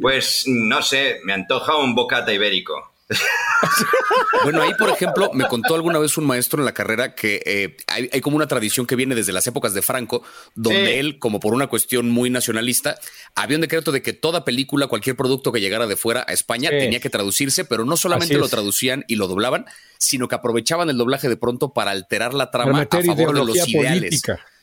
pues 0.00 0.44
no 0.46 0.82
sé, 0.82 1.20
me 1.24 1.32
antoja 1.32 1.76
un 1.76 1.94
bocata 1.94 2.32
ibérico. 2.32 2.93
bueno, 4.44 4.62
ahí, 4.62 4.72
por 4.78 4.90
ejemplo, 4.90 5.30
me 5.32 5.46
contó 5.46 5.74
alguna 5.74 5.98
vez 5.98 6.16
un 6.18 6.26
maestro 6.26 6.60
en 6.60 6.64
la 6.64 6.74
carrera 6.74 7.14
que 7.14 7.42
eh, 7.46 7.76
hay, 7.86 8.20
como 8.20 8.36
una 8.36 8.46
tradición 8.46 8.86
que 8.86 8.96
viene 8.96 9.14
desde 9.14 9.32
las 9.32 9.46
épocas 9.46 9.74
de 9.74 9.82
Franco, 9.82 10.22
donde 10.54 11.00
él, 11.00 11.18
como 11.18 11.40
por 11.40 11.54
una 11.54 11.66
cuestión 11.66 12.10
muy 12.10 12.30
nacionalista, 12.30 12.98
había 13.34 13.56
un 13.56 13.62
decreto 13.62 13.92
de 13.92 14.02
que 14.02 14.12
toda 14.12 14.44
película, 14.44 14.86
cualquier 14.86 15.16
producto 15.16 15.52
que 15.52 15.60
llegara 15.60 15.86
de 15.86 15.96
fuera 15.96 16.24
a 16.28 16.32
España 16.32 16.70
tenía 16.70 17.00
que 17.00 17.10
traducirse, 17.10 17.64
pero 17.64 17.84
no 17.84 17.96
solamente 17.96 18.36
lo 18.38 18.48
traducían 18.48 19.04
y 19.08 19.16
lo 19.16 19.28
doblaban, 19.28 19.66
sino 19.98 20.28
que 20.28 20.34
aprovechaban 20.34 20.90
el 20.90 20.98
doblaje 20.98 21.28
de 21.28 21.36
pronto 21.36 21.72
para 21.72 21.90
alterar 21.90 22.34
la 22.34 22.50
trama 22.50 22.82
a 22.82 23.02
favor 23.02 23.34
de 23.34 23.44
los 23.44 23.68
ideales. 23.68 24.22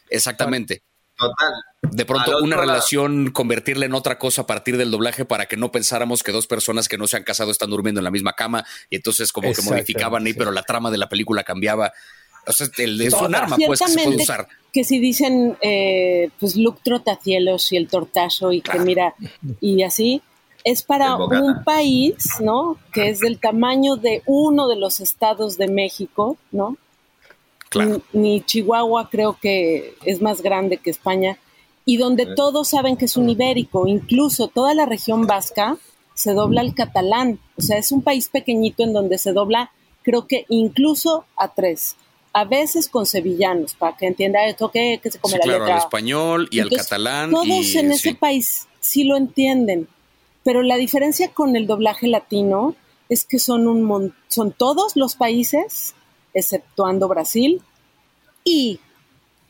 Exactamente. 0.10 0.84
Total. 1.22 1.54
De 1.92 2.06
pronto, 2.06 2.40
una 2.42 2.58
relación, 2.58 3.32
convertirla 3.32 3.86
en 3.86 3.94
otra 3.94 4.18
cosa 4.18 4.44
a 4.44 4.48
partir 4.48 4.78
del 4.78 4.92
doblaje 4.92 5.24
para 5.24 5.46
que 5.46 5.56
no 5.56 5.72
pensáramos 5.72 6.24
que 6.24 6.32
dos 6.32 6.48
personas 6.48 6.88
que 6.88 6.98
no 6.98 7.06
se 7.06 7.18
han 7.18 7.24
casado 7.24 7.52
están 7.52 7.70
durmiendo 7.70 8.00
en 8.00 8.06
la 8.06 8.12
misma 8.12 8.34
cama 8.34 8.66
y 8.90 8.96
entonces 8.96 9.32
como 9.32 9.54
que 9.54 9.62
modificaban 9.62 10.26
ahí, 10.26 10.34
pero 10.34 10.52
la 10.52 10.64
trama 10.64 10.90
de 10.90 10.98
la 10.98 11.10
película 11.10 11.44
cambiaba. 11.44 11.94
O 12.48 12.54
sea, 12.54 12.68
es 12.76 13.14
un 13.14 13.36
arma 13.36 13.56
pues 13.68 13.80
que 13.80 13.88
se 13.88 14.04
puede 14.04 14.18
usar. 14.18 14.48
Que 14.74 14.84
si 14.84 15.00
dicen, 15.00 15.58
eh, 15.62 16.30
pues 16.40 16.56
Luke 16.56 16.80
Trotacielos 16.84 17.72
y 17.72 17.78
el 17.78 17.88
tortazo 17.88 18.52
y 18.52 18.62
que 18.62 18.80
mira, 18.80 19.14
y 19.60 19.84
así, 19.84 20.24
es 20.64 20.82
para 20.82 21.18
un 21.18 21.64
país, 21.64 22.16
¿no? 22.40 22.78
Que 22.92 23.10
es 23.10 23.20
del 23.20 23.40
tamaño 23.40 23.96
de 23.96 24.24
uno 24.26 24.68
de 24.68 24.76
los 24.76 25.00
estados 25.00 25.58
de 25.58 25.68
México, 25.68 26.38
¿no? 26.52 26.78
Ni, 28.14 28.42
Chihuahua 28.42 29.10
creo 29.10 29.38
que 29.40 29.96
es 30.06 30.22
más 30.22 30.42
grande 30.42 30.78
que 30.78 30.90
España. 30.90 31.38
Y 31.86 31.98
donde 31.98 32.36
todos 32.36 32.70
saben 32.70 32.98
que 32.98 33.06
es 33.06 33.18
un 33.18 33.30
ibérico, 33.30 33.88
incluso 33.88 34.48
toda 34.48 34.74
la 34.74 34.86
región 34.86 35.26
vasca 35.26 35.78
se 36.14 36.34
dobla 36.34 36.62
al 36.62 36.76
catalán, 36.76 37.40
o 37.58 37.62
sea, 37.62 37.78
es 37.78 37.92
un 37.92 38.04
país 38.04 38.28
pequeñito 38.28 38.84
en 38.84 38.94
donde 38.94 39.18
se 39.18 39.34
dobla, 39.34 39.72
creo 40.04 40.28
que 40.28 40.46
incluso 40.50 41.26
a 41.36 41.48
tres, 41.48 41.96
a 42.34 42.46
veces 42.46 42.88
con 42.88 43.08
sevillanos, 43.08 43.74
para 43.74 43.98
que 43.98 44.06
entienda 44.06 44.46
esto 44.46 44.70
que, 44.70 45.00
se 45.04 45.18
come 45.20 45.38
la 45.38 45.44
claro, 45.44 45.66
al 45.66 45.78
español 45.78 46.48
y 46.52 46.60
al 46.60 46.70
catalán. 46.70 47.32
Todos 47.32 47.76
en 47.76 47.92
ese 47.92 48.14
país 48.14 48.68
sí 48.80 49.04
lo 49.04 49.18
entienden, 49.18 49.88
pero 50.44 50.62
la 50.62 50.76
diferencia 50.76 51.32
con 51.34 51.56
el 51.56 51.66
doblaje 51.66 52.08
latino 52.08 52.76
es 53.10 53.26
que 53.26 53.40
son 53.40 53.68
un 53.68 54.14
son 54.28 54.52
todos 54.52 54.96
los 54.96 55.16
países 55.16 55.96
exceptuando 56.34 57.08
Brasil, 57.08 57.62
y 58.44 58.80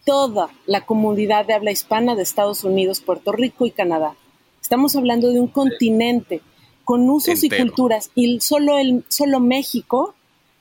toda 0.05 0.49
la 0.65 0.85
comunidad 0.85 1.45
de 1.45 1.53
habla 1.53 1.71
hispana 1.71 2.15
de 2.15 2.23
Estados 2.23 2.63
Unidos, 2.63 3.01
Puerto 3.01 3.31
Rico 3.31 3.65
y 3.65 3.71
Canadá. 3.71 4.15
Estamos 4.61 4.95
hablando 4.95 5.29
de 5.29 5.39
un 5.39 5.47
continente 5.47 6.41
con 6.83 7.09
usos 7.09 7.43
y 7.43 7.49
culturas 7.49 8.11
y 8.15 8.39
solo, 8.39 8.77
el, 8.77 9.03
solo 9.07 9.39
México, 9.39 10.15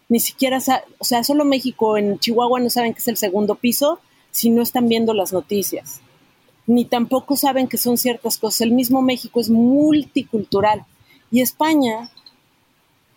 ni 0.08 0.20
siquiera, 0.20 0.58
o 0.98 1.04
sea, 1.04 1.24
solo 1.24 1.44
México 1.44 1.96
en 1.96 2.18
Chihuahua 2.18 2.60
no 2.60 2.70
saben 2.70 2.92
que 2.92 2.98
es 3.00 3.08
el 3.08 3.16
segundo 3.16 3.54
piso 3.54 4.00
si 4.30 4.50
no 4.50 4.62
están 4.62 4.88
viendo 4.88 5.14
las 5.14 5.32
noticias. 5.32 6.00
ni 6.66 6.84
tampoco 6.84 7.36
saben 7.36 7.66
que 7.66 7.78
son 7.78 7.96
ciertas 7.96 8.38
cosas. 8.38 8.60
El 8.60 8.72
mismo 8.72 9.02
México 9.02 9.40
es 9.40 9.50
multicultural 9.50 10.84
y 11.32 11.40
España, 11.40 12.10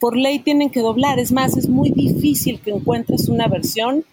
por 0.03 0.17
ley, 0.17 0.39
tienen 0.39 0.69
que 0.69 0.81
doblar. 0.81 1.17
Es 1.17 1.31
más, 1.31 1.55
es 1.55 1.69
muy 1.69 1.89
difícil 1.89 2.59
que 2.59 2.71
encuentres 2.71 3.29
una 3.29 3.47
versión 3.47 4.03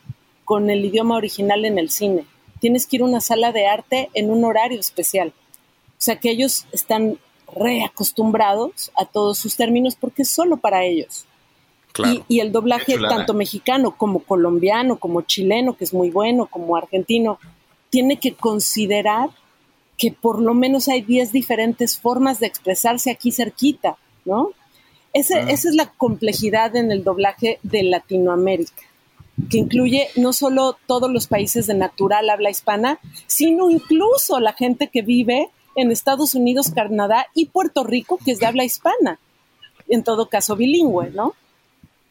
con 0.44 0.70
el 0.70 0.84
idioma 0.84 1.16
original 1.16 1.64
en 1.64 1.80
el 1.80 1.90
cine. 1.90 2.26
Tienes 2.60 2.86
que 2.86 2.94
ir 2.94 3.02
a 3.02 3.06
una 3.06 3.20
sala 3.20 3.50
de 3.50 3.66
arte 3.66 4.08
en 4.14 4.30
un 4.30 4.44
horario 4.44 4.78
especial. 4.78 5.32
O 5.88 5.96
sea 5.96 6.20
que 6.20 6.30
ellos 6.30 6.64
están 6.70 7.18
reacostumbrados 7.52 8.92
a 8.96 9.04
todos 9.04 9.38
sus 9.38 9.56
términos 9.56 9.96
porque 9.96 10.22
es 10.22 10.30
solo 10.30 10.58
para 10.58 10.84
ellos. 10.84 11.24
Y, 12.28 12.38
el 12.38 12.52
doblaje, 12.52 12.96
tanto 12.96 13.34
mexicano 13.34 13.96
como 13.96 14.20
colombiano, 14.20 15.00
como 15.00 15.22
chileno, 15.22 15.76
que 15.76 15.82
es 15.82 15.92
muy 15.92 16.10
bueno, 16.10 16.46
como 16.46 16.76
argentino, 16.76 17.40
tiene 17.88 18.20
que 18.20 18.34
considerar 18.34 19.30
que 19.98 20.12
por 20.12 20.40
lo 20.40 20.54
menos 20.54 20.86
hay 20.86 21.02
10 21.02 21.32
diferentes 21.32 21.98
formas 21.98 22.38
de 22.38 22.46
expresarse 22.46 23.10
aquí 23.10 23.32
cerquita, 23.32 23.96
¿no? 24.24 24.52
Ah. 25.14 25.18
Esa 25.18 25.40
es 25.50 25.74
la 25.74 25.90
complejidad 25.92 26.76
en 26.76 26.92
el 26.92 27.02
doblaje 27.02 27.58
de 27.62 27.82
Latinoamérica, 27.82 28.82
que 29.50 29.58
incluye 29.58 30.08
no 30.16 30.32
solo 30.32 30.76
todos 30.86 31.10
los 31.10 31.26
países 31.26 31.66
de 31.66 31.74
natural 31.74 32.30
habla 32.30 32.50
hispana, 32.50 33.00
sino 33.26 33.70
incluso 33.70 34.38
la 34.38 34.52
gente 34.52 34.88
que 34.88 35.02
vive 35.02 35.48
en 35.76 35.90
Estados 35.90 36.34
Unidos, 36.34 36.70
Canadá 36.74 37.26
y 37.34 37.46
Puerto 37.46 37.84
Rico, 37.84 38.18
que 38.24 38.32
es 38.32 38.40
de 38.40 38.46
habla 38.46 38.64
hispana, 38.64 39.18
en 39.88 40.04
todo 40.04 40.28
caso 40.28 40.56
bilingüe, 40.56 41.10
¿no? 41.10 41.34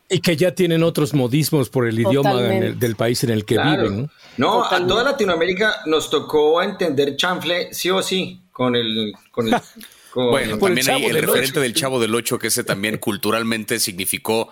Y 0.10 0.22
que 0.22 0.36
ya 0.36 0.56
tienen 0.56 0.82
otros 0.82 1.14
modismos 1.14 1.70
por 1.70 1.88
el 1.88 2.00
idioma 2.00 2.34
del 2.34 2.96
país 2.96 3.24
en 3.24 3.30
el 3.30 3.46
que 3.46 3.60
viven. 3.60 4.10
No, 4.38 4.64
a 4.66 4.86
toda 4.88 5.04
Latinoamérica 5.04 5.84
nos 5.86 6.10
tocó 6.10 6.64
entender 6.64 7.16
chanfle 7.16 7.72
sí 7.74 7.92
o 7.92 8.02
sí 8.02 8.42
con 8.52 8.76
el... 8.76 9.14
Con 9.32 9.48
el 9.48 9.56
bueno, 10.14 10.58
también 10.58 10.90
hay 10.90 11.06
el 11.06 11.22
referente 11.22 11.60
del 11.60 11.74
Chavo 11.74 12.00
del 12.00 12.14
Ocho, 12.16 12.40
que 12.40 12.48
ese 12.48 12.64
también 12.64 12.98
culturalmente 13.00 13.80
significó, 13.80 14.50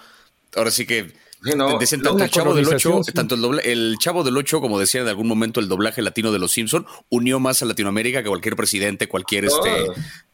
ahora 0.55 0.71
sí 0.71 0.85
que 0.85 1.13
tanto 1.41 2.17
el 2.23 2.29
Chavo 2.29 2.55
del 2.55 2.67
Ocho, 2.67 3.01
tanto 3.13 3.35
el, 3.35 3.59
el 3.63 3.95
Chavo 3.99 4.23
del 4.23 4.37
Ocho, 4.37 4.59
como 4.59 4.79
decía 4.79 5.01
en 5.01 5.07
algún 5.07 5.27
momento 5.27 5.59
el 5.59 5.67
doblaje 5.67 6.01
latino 6.01 6.31
de 6.31 6.39
los 6.39 6.51
Simpson, 6.51 6.85
unió 7.09 7.39
más 7.39 7.61
a 7.61 7.65
Latinoamérica 7.65 8.23
que 8.23 8.29
cualquier 8.29 8.55
presidente, 8.55 9.07
cualquier 9.07 9.45
este, 9.45 9.87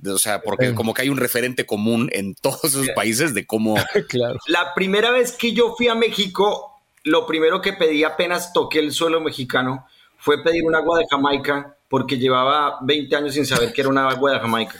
o 0.09 0.17
sea, 0.17 0.41
porque 0.41 0.73
como 0.73 0.93
que 0.93 1.03
hay 1.03 1.09
un 1.09 1.17
referente 1.17 1.65
común 1.65 2.09
en 2.13 2.35
todos 2.35 2.63
esos 2.63 2.89
países 2.91 3.33
de 3.33 3.45
cómo. 3.45 3.75
claro. 4.07 4.39
La 4.47 4.73
primera 4.73 5.11
vez 5.11 5.33
que 5.33 5.53
yo 5.53 5.75
fui 5.77 5.87
a 5.87 5.95
México, 5.95 6.81
lo 7.03 7.27
primero 7.27 7.61
que 7.61 7.73
pedí 7.73 8.03
apenas 8.03 8.53
toqué 8.53 8.79
el 8.79 8.91
suelo 8.93 9.19
mexicano 9.19 9.85
fue 10.17 10.41
pedir 10.41 10.63
un 10.63 10.75
agua 10.75 10.99
de 10.99 11.05
Jamaica 11.09 11.75
porque 11.89 12.17
llevaba 12.17 12.77
20 12.81 13.15
años 13.15 13.33
sin 13.33 13.45
saber 13.45 13.73
que 13.73 13.81
era 13.81 13.89
una 13.89 14.09
agua 14.09 14.31
de 14.31 14.39
Jamaica. 14.39 14.79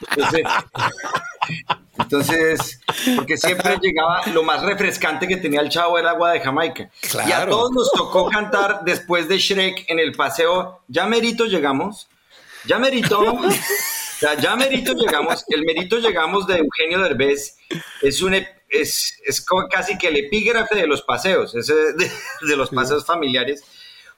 Entonces, 0.00 0.44
entonces, 1.98 2.80
porque 3.16 3.36
siempre 3.36 3.78
llegaba 3.80 4.22
lo 4.32 4.42
más 4.42 4.62
refrescante 4.62 5.28
que 5.28 5.36
tenía 5.36 5.60
el 5.60 5.68
chavo 5.68 5.98
era 5.98 6.10
agua 6.10 6.32
de 6.32 6.40
Jamaica. 6.40 6.90
Y 7.26 7.32
a 7.32 7.46
todos 7.46 7.70
nos 7.72 7.92
tocó 7.92 8.28
cantar 8.28 8.80
después 8.84 9.28
de 9.28 9.38
Shrek 9.38 9.84
en 9.88 9.98
el 9.98 10.12
paseo. 10.12 10.82
Ya 10.88 11.06
merito 11.06 11.46
llegamos. 11.46 12.08
Ya 12.66 12.78
merito. 12.78 13.24
ya 14.40 14.56
merito 14.56 14.94
llegamos. 14.94 15.44
El 15.48 15.64
merito 15.64 15.98
llegamos 15.98 16.46
de 16.46 16.58
Eugenio 16.58 17.00
Derbez 17.00 17.56
es 18.02 18.22
un 18.22 18.34
es, 18.68 19.20
es 19.24 19.44
casi 19.70 19.96
que 19.96 20.08
el 20.08 20.16
epígrafe 20.16 20.74
de 20.74 20.86
los 20.86 21.02
paseos, 21.02 21.52
de 21.52 22.56
los 22.56 22.70
paseos 22.70 23.06
familiares 23.06 23.62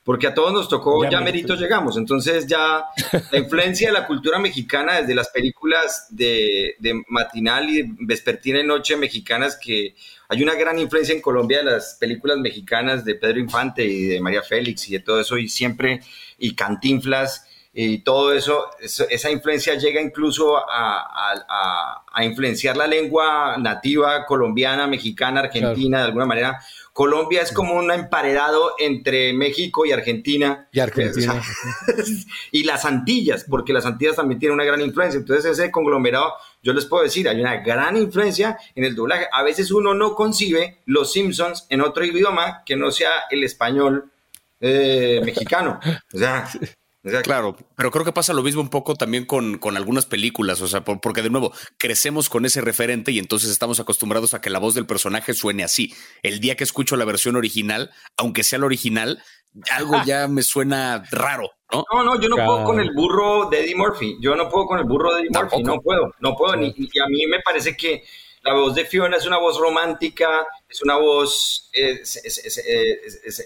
porque 0.07 0.29
a 0.29 0.35
todos 0.35 0.53
nos 0.53 0.69
tocó, 0.69 1.05
ya, 1.11 1.21
merito 1.21 1.57
llegamos. 1.57 1.97
Entonces 1.97 2.47
ya 2.47 2.85
la 3.33 3.39
influencia 3.39 3.89
de 3.89 3.93
la 3.93 4.07
cultura 4.07 4.39
mexicana 4.39 5.01
desde 5.01 5.17
las 5.17 5.31
películas 5.31 6.07
de, 6.11 6.77
matinal 7.09 7.69
y 7.69 7.83
vespertina 7.99 8.61
y 8.61 8.65
noche 8.65 8.97
mexicanas, 8.97 9.59
que 9.61 9.97
hay 10.29 10.45
una 10.45 10.55
gran 10.55 10.79
influencia 10.79 11.13
en 11.13 11.21
Colombia 11.21 11.59
de 11.59 11.65
las 11.65 11.97
películas 11.99 12.39
mexicanas 12.39 13.05
de 13.05 13.17
Pedro 13.17 13.41
Infante 13.41 13.85
y 13.85 14.05
de 14.05 14.21
María 14.21 14.43
Félix 14.43 14.89
y 14.89 14.93
de 14.93 15.01
todo 15.01 15.21
eso, 15.21 15.39
y 15.39 15.49
siempre, 15.49 16.01
y 16.39 16.55
Cantinflas 16.55 17.45
y 17.75 17.99
todo 17.99 18.33
eso, 18.33 18.71
esa 18.81 19.31
influencia 19.31 19.75
llega 19.75 20.01
incluso 20.01 20.57
a, 20.57 22.03
a, 22.15 22.25
influenciar 22.25 22.77
la 22.77 22.87
lengua 22.87 23.57
nativa 23.59 24.25
colombiana, 24.25 24.87
mexicana, 24.87 25.41
argentina, 25.41 25.99
de 25.99 26.05
alguna 26.05 26.25
manera, 26.25 26.61
Colombia 26.97 27.43
es 27.43 27.53
como 27.53 27.75
un 27.75 27.91
emparedado 27.91 28.75
entre 28.79 29.35
México 29.35 29.85
y 29.85 29.93
Argentina. 29.93 30.67
Y 30.73 30.81
Argentina. 30.81 31.43
y 32.53 32.65
las 32.65 32.87
Antillas, 32.87 33.45
porque 33.47 33.75
las 33.75 33.85
Antillas 33.85 34.17
también 34.17 34.39
tienen 34.41 34.55
una 34.55 34.65
gran 34.65 34.81
influencia. 34.81 35.19
Entonces 35.19 35.45
ese 35.45 35.71
conglomerado, 35.71 36.33
yo 36.63 36.73
les 36.73 36.87
puedo 36.87 37.03
decir, 37.03 37.29
hay 37.29 37.39
una 37.39 37.59
gran 37.59 37.99
influencia 37.99 38.57
en 38.75 38.85
el 38.85 38.95
doblaje. 38.95 39.27
A 39.31 39.43
veces 39.43 39.71
uno 39.73 39.93
no 39.93 40.15
concibe 40.15 40.79
los 40.87 41.13
Simpsons 41.13 41.67
en 41.69 41.83
otro 41.83 42.03
idioma 42.03 42.63
que 42.65 42.77
no 42.77 42.91
sea 42.91 43.11
el 43.31 43.45
español 43.45 44.11
eh, 44.59 45.21
mexicano. 45.23 45.79
O 46.15 46.19
sea, 46.19 46.49
Claro, 47.23 47.57
pero 47.77 47.91
creo 47.91 48.05
que 48.05 48.13
pasa 48.13 48.33
lo 48.33 48.43
mismo 48.43 48.61
un 48.61 48.69
poco 48.69 48.95
también 48.95 49.27
con, 49.27 49.59
con 49.59 49.77
algunas 49.77 50.07
películas, 50.07 50.61
o 50.61 50.67
sea, 50.67 50.83
porque 50.83 51.23
de 51.23 51.31
nuevo 51.31 51.53
crecemos 51.79 52.29
con 52.29 52.45
ese 52.45 52.61
referente 52.61 53.13
y 53.13 53.19
entonces 53.19 53.51
estamos 53.51 53.79
acostumbrados 53.79 54.35
a 54.35 54.41
que 54.41 54.51
la 54.51 54.59
voz 54.59 54.75
del 54.75 54.87
personaje 54.87 55.33
suene 55.33 55.63
así. 55.63 55.95
El 56.23 56.41
día 56.41 56.57
que 56.57 56.65
escucho 56.65 56.97
la 56.97 57.05
versión 57.05 57.37
original, 57.37 57.91
aunque 58.17 58.43
sea 58.43 58.59
la 58.59 58.67
original, 58.67 59.23
algo 59.71 60.03
ya 60.05 60.27
me 60.27 60.43
suena 60.43 61.05
raro, 61.11 61.51
¿no? 61.73 61.85
No, 61.93 62.03
no, 62.03 62.21
yo 62.21 62.29
no 62.29 62.37
puedo 62.37 62.65
con 62.65 62.81
el 62.81 62.91
burro 62.93 63.49
de 63.49 63.65
Eddie 63.65 63.77
Murphy. 63.77 64.17
Yo 64.21 64.35
no 64.35 64.49
puedo 64.49 64.67
con 64.67 64.79
el 64.79 64.85
burro 64.85 65.15
de 65.15 65.23
Eddie 65.23 65.31
Murphy. 65.33 65.63
No 65.63 65.81
puedo, 65.81 66.13
no 66.21 66.35
puedo. 66.35 66.57
Ni, 66.57 66.75
y 66.77 66.99
a 66.99 67.07
mí 67.07 67.27
me 67.27 67.41
parece 67.41 67.77
que 67.77 68.05
la 68.43 68.55
voz 68.55 68.75
de 68.75 68.85
Fiona 68.85 69.17
es 69.17 69.27
una 69.27 69.39
voz 69.39 69.59
romántica, 69.59 70.47
es 70.69 70.83
una 70.83 70.97
voz 70.97 71.71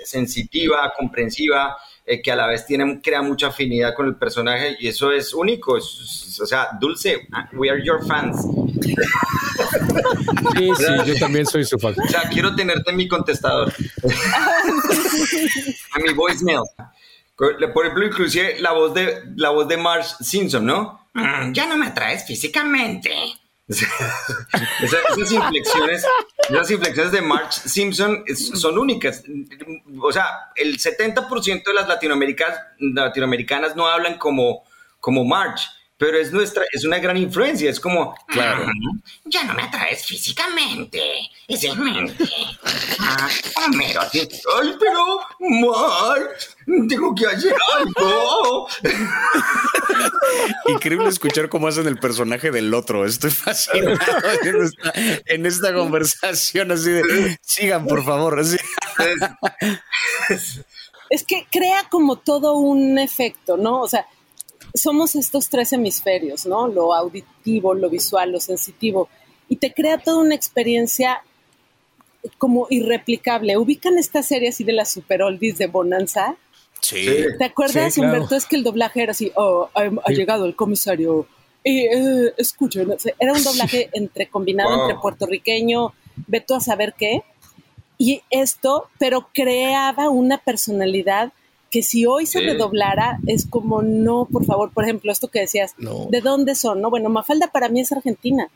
sensitiva, 0.04 0.92
comprensiva. 0.96 1.76
Eh, 2.12 2.20
que 2.20 2.32
a 2.32 2.34
la 2.34 2.48
vez 2.48 2.66
tiene, 2.66 3.00
crea 3.00 3.22
mucha 3.22 3.46
afinidad 3.46 3.94
con 3.94 4.08
el 4.08 4.16
personaje 4.16 4.76
y 4.80 4.88
eso 4.88 5.12
es 5.12 5.32
único. 5.32 5.74
o 5.74 5.80
sea, 5.80 6.70
Dulce, 6.80 7.28
we 7.52 7.70
are 7.70 7.80
your 7.84 8.04
fans. 8.04 8.44
Sí, 10.56 10.70
sí, 10.76 10.84
yo 11.06 11.14
también 11.18 11.46
soy 11.46 11.64
su 11.64 11.78
fan. 11.78 11.94
O 12.02 12.08
sea, 12.08 12.22
quiero 12.30 12.54
tenerte 12.56 12.90
en 12.90 12.96
mi 12.96 13.06
contestador. 13.06 13.72
a 15.92 15.98
mi 15.98 16.12
voicemail. 16.14 16.62
Por 17.36 17.84
ejemplo, 17.84 18.06
inclusive 18.06 18.58
la 18.60 18.72
voz 18.72 18.94
de, 18.94 19.22
la 19.36 19.50
voz 19.50 19.68
de 19.68 19.76
Marge 19.76 20.14
Simpson, 20.20 20.64
¿no? 20.64 21.08
Mm, 21.12 21.52
ya 21.52 21.66
no 21.66 21.76
me 21.76 21.86
atraes 21.86 22.26
físicamente. 22.26 23.14
esas, 24.82 25.32
inflexiones, 25.32 26.04
esas 26.48 26.70
inflexiones 26.70 27.12
de 27.12 27.22
March 27.22 27.52
Simpson 27.52 28.24
son 28.34 28.78
únicas. 28.78 29.22
O 30.02 30.12
sea, 30.12 30.26
el 30.56 30.78
70% 30.78 31.64
de 31.64 31.74
las 31.74 31.86
latinoamericanas, 31.86 32.58
latinoamericanas 32.78 33.76
no 33.76 33.86
hablan 33.86 34.18
como, 34.18 34.64
como 34.98 35.24
March 35.24 35.70
pero 36.00 36.16
es 36.16 36.32
nuestra, 36.32 36.64
es 36.72 36.86
una 36.86 36.98
gran 36.98 37.18
influencia, 37.18 37.68
es 37.68 37.78
como, 37.78 38.14
claro, 38.26 38.64
ya 39.26 39.44
no 39.44 39.52
me 39.52 39.64
atraes 39.64 40.06
físicamente, 40.06 40.98
es 41.46 41.62
en 41.62 41.78
mente. 41.78 42.24
Ah, 42.98 43.28
Homero, 43.66 44.00
ay, 44.10 44.76
pero, 44.80 45.20
Mark, 45.40 46.30
tengo 46.88 47.14
que 47.14 47.26
hacer 47.26 47.54
algo. 47.76 48.66
Increíble 50.68 51.10
escuchar 51.10 51.50
cómo 51.50 51.68
hacen 51.68 51.86
el 51.86 51.98
personaje 51.98 52.50
del 52.50 52.72
otro, 52.72 53.04
estoy 53.04 53.30
fascinado 53.30 53.90
en 54.42 54.62
esta, 54.64 54.92
en 55.26 55.44
esta 55.44 55.74
conversación, 55.74 56.72
así 56.72 56.92
de, 56.92 57.38
sigan, 57.42 57.86
por 57.86 58.02
favor, 58.02 58.40
así. 58.40 58.56
Es 61.10 61.24
que 61.24 61.46
crea 61.50 61.84
como 61.90 62.16
todo 62.16 62.54
un 62.54 62.98
efecto, 62.98 63.58
¿no? 63.58 63.82
O 63.82 63.88
sea, 63.88 64.06
somos 64.74 65.14
estos 65.14 65.48
tres 65.48 65.72
hemisferios, 65.72 66.46
¿no? 66.46 66.68
Lo 66.68 66.94
auditivo, 66.94 67.74
lo 67.74 67.90
visual, 67.90 68.32
lo 68.32 68.40
sensitivo. 68.40 69.08
Y 69.48 69.56
te 69.56 69.72
crea 69.72 69.98
toda 69.98 70.18
una 70.18 70.34
experiencia 70.34 71.22
como 72.38 72.66
irreplicable. 72.70 73.56
¿Ubican 73.56 73.98
esta 73.98 74.22
serie 74.22 74.50
así 74.50 74.64
de 74.64 74.72
las 74.72 74.90
super 74.90 75.22
oldies 75.22 75.58
de 75.58 75.66
Bonanza? 75.66 76.36
Sí. 76.80 77.06
¿Te 77.38 77.44
acuerdas, 77.44 77.98
Humberto? 77.98 78.36
Es 78.36 78.46
que 78.46 78.56
el 78.56 78.64
doblaje 78.64 79.02
era 79.02 79.12
así, 79.12 79.32
oh, 79.36 79.68
ha, 79.74 80.12
llegado 80.12 80.46
el 80.46 80.56
comisario. 80.56 81.26
Y 81.62 81.80
eh, 81.80 82.32
escuchen, 82.38 82.94
era 83.18 83.32
un 83.32 83.42
doblaje 83.42 83.90
entre 83.92 84.28
combinado 84.28 84.82
entre 84.82 84.98
puertorriqueño, 84.98 85.92
veto 86.26 86.56
a 86.56 86.60
saber 86.60 86.94
qué. 86.96 87.22
Y 87.98 88.22
esto, 88.30 88.88
pero 88.98 89.28
creaba 89.34 90.08
una 90.08 90.38
personalidad 90.38 91.32
que 91.70 91.82
si 91.82 92.04
hoy 92.04 92.26
se 92.26 92.40
redoblara 92.40 93.18
es 93.26 93.46
como 93.46 93.80
no, 93.82 94.26
por 94.30 94.44
favor, 94.44 94.72
por 94.72 94.84
ejemplo, 94.84 95.12
esto 95.12 95.28
que 95.28 95.40
decías, 95.40 95.74
¿de 95.78 96.20
dónde 96.20 96.54
son? 96.54 96.80
No, 96.80 96.90
bueno, 96.90 97.08
Mafalda 97.08 97.46
para 97.48 97.68
mí 97.68 97.80
es 97.80 97.92
argentina, 97.92 98.48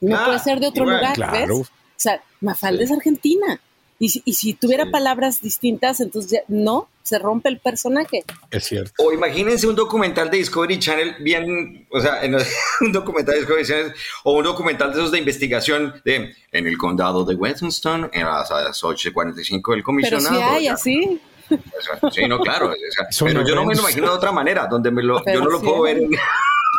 no 0.00 0.16
ah, 0.16 0.24
puede 0.26 0.38
ser 0.38 0.60
de 0.60 0.68
otro 0.68 0.84
lugar, 0.84 1.16
¿ves? 1.32 1.50
O 1.50 1.66
sea, 1.96 2.22
Mafalda 2.40 2.84
es 2.84 2.92
argentina. 2.92 3.60
Y, 4.02 4.22
y 4.24 4.32
si 4.32 4.54
tuviera 4.54 4.90
palabras 4.90 5.42
distintas, 5.42 6.00
entonces 6.00 6.30
ya, 6.30 6.40
no, 6.48 6.88
se 7.02 7.18
rompe 7.18 7.50
el 7.50 7.58
personaje. 7.58 8.24
Es 8.50 8.64
cierto. 8.64 8.94
O 8.98 9.12
imagínense 9.12 9.66
un 9.66 9.74
documental 9.74 10.30
de 10.30 10.38
Discovery 10.38 10.78
Channel 10.78 11.16
bien, 11.20 11.86
o 11.90 12.00
sea, 12.00 12.24
en, 12.24 12.34
un 12.80 12.92
documental 12.92 13.34
de 13.34 13.40
Discovery 13.40 13.66
Channel 13.66 13.92
o 14.24 14.38
un 14.38 14.44
documental 14.44 14.92
de 14.92 15.00
esos 15.00 15.12
de 15.12 15.18
investigación 15.18 16.00
de 16.04 16.32
en 16.52 16.66
el 16.66 16.78
condado 16.78 17.26
de 17.26 17.34
Westminster 17.34 17.92
a 17.92 18.62
las 18.64 18.82
8.45 18.82 19.74
el 19.74 19.82
comisionado. 19.82 20.28
Pero 20.30 20.48
si 20.50 20.56
hay 20.56 20.68
así. 20.68 21.20
Sí, 22.12 22.26
no, 22.26 22.38
claro. 22.38 22.72
pero 23.20 23.46
yo 23.46 23.54
no 23.54 23.64
me 23.64 23.74
lo 23.74 23.80
imagino 23.80 24.08
de 24.08 24.14
otra 24.14 24.32
manera, 24.32 24.66
donde 24.66 24.90
me 24.90 25.02
lo, 25.02 25.22
yo 25.24 25.40
no 25.40 25.50
lo 25.50 25.60
puedo 25.60 25.82
ver 25.82 25.98
en, 25.98 26.10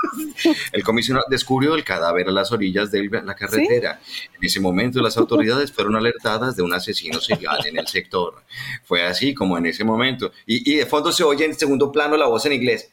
El 0.71 0.83
comisionado 0.83 1.25
descubrió 1.29 1.75
el 1.75 1.83
cadáver 1.83 2.27
a 2.27 2.31
las 2.31 2.51
orillas 2.51 2.91
de 2.91 3.07
la 3.23 3.35
carretera. 3.35 3.99
En 4.35 4.43
ese 4.43 4.59
momento 4.59 5.01
las 5.01 5.17
autoridades 5.17 5.71
fueron 5.71 5.95
alertadas 5.95 6.55
de 6.55 6.63
un 6.63 6.73
asesino 6.73 7.19
serial 7.19 7.65
en 7.65 7.77
el 7.77 7.87
sector. 7.87 8.43
Fue 8.83 9.03
así 9.03 9.33
como 9.33 9.57
en 9.57 9.65
ese 9.67 9.83
momento. 9.83 10.31
Y, 10.45 10.75
de 10.75 10.85
fondo 10.85 11.11
se 11.11 11.23
oye 11.23 11.45
en 11.45 11.55
segundo 11.55 11.91
plano 11.91 12.17
la 12.17 12.27
voz 12.27 12.45
en 12.45 12.53
inglés. 12.53 12.91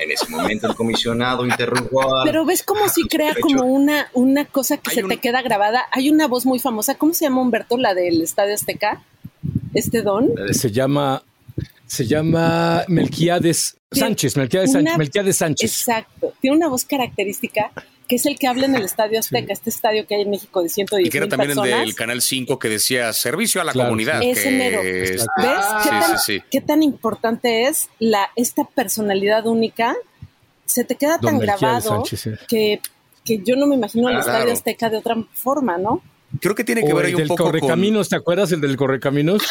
En 0.00 0.10
ese 0.10 0.28
momento 0.28 0.66
el 0.66 0.74
comisionado 0.74 1.46
interrogó 1.46 2.22
Pero 2.24 2.44
ves 2.44 2.62
como 2.62 2.88
si 2.88 3.06
crea 3.08 3.34
como 3.40 3.64
una, 3.64 4.08
una 4.12 4.44
cosa 4.44 4.76
que 4.76 4.90
se 4.90 5.02
te 5.02 5.18
queda 5.18 5.42
grabada. 5.42 5.86
Hay 5.92 6.10
una 6.10 6.26
voz 6.26 6.46
muy 6.46 6.58
famosa. 6.58 6.96
¿Cómo 6.96 7.14
se 7.14 7.24
llama 7.24 7.40
Humberto, 7.42 7.76
la 7.76 7.94
del 7.94 8.22
Estadio 8.22 8.54
Azteca? 8.54 9.02
Este 9.74 10.02
don. 10.02 10.30
Se 10.52 10.70
llama 10.70 11.22
se 11.92 12.06
llama 12.06 12.84
Melquiades 12.88 13.76
Sánchez, 13.90 14.38
Melquiades, 14.38 15.36
Sánchez. 15.36 15.80
Exacto. 15.80 16.32
Tiene 16.40 16.56
una 16.56 16.68
voz 16.68 16.86
característica 16.86 17.70
que 18.08 18.16
es 18.16 18.24
el 18.24 18.38
que 18.38 18.46
habla 18.46 18.64
en 18.64 18.74
el 18.74 18.84
Estadio 18.86 19.18
Azteca, 19.18 19.52
este 19.52 19.68
estadio 19.68 20.06
que 20.06 20.14
hay 20.14 20.22
en 20.22 20.30
México 20.30 20.62
de 20.62 20.70
110 20.70 21.06
Y 21.06 21.10
que 21.10 21.18
era 21.18 21.28
también 21.28 21.50
el 21.50 21.62
del 21.62 21.94
Canal 21.94 22.22
5 22.22 22.58
que 22.58 22.70
decía 22.70 23.12
servicio 23.12 23.60
a 23.60 23.64
la 23.64 23.74
comunidad. 23.74 24.22
Ese 24.22 24.50
mero. 24.52 24.80
¿Ves 24.82 25.26
¿Qué, 26.50 26.62
tan, 26.62 26.82
importante 26.82 27.68
es 27.68 27.90
la, 27.98 28.30
esta 28.36 28.64
personalidad 28.64 29.46
única? 29.46 29.94
Se 30.64 30.84
te 30.84 30.94
queda 30.94 31.18
tan 31.18 31.38
grabado 31.38 32.04
que, 32.48 32.80
que 33.22 33.42
yo 33.44 33.54
no 33.56 33.66
me 33.66 33.74
imagino 33.74 34.08
el 34.08 34.16
Estadio 34.16 34.50
Azteca 34.50 34.88
de 34.88 34.96
otra 34.96 35.22
forma, 35.34 35.76
¿no? 35.76 36.02
Creo 36.40 36.54
que 36.54 36.64
tiene 36.64 36.84
que 36.84 36.94
ver 36.94 37.06
ahí 37.06 37.14
un 37.14 37.28
poco 37.28 37.44
correcaminos, 37.44 38.08
¿te 38.08 38.16
acuerdas 38.16 38.52
el 38.52 38.60
del 38.60 38.76
correcaminos? 38.76 39.42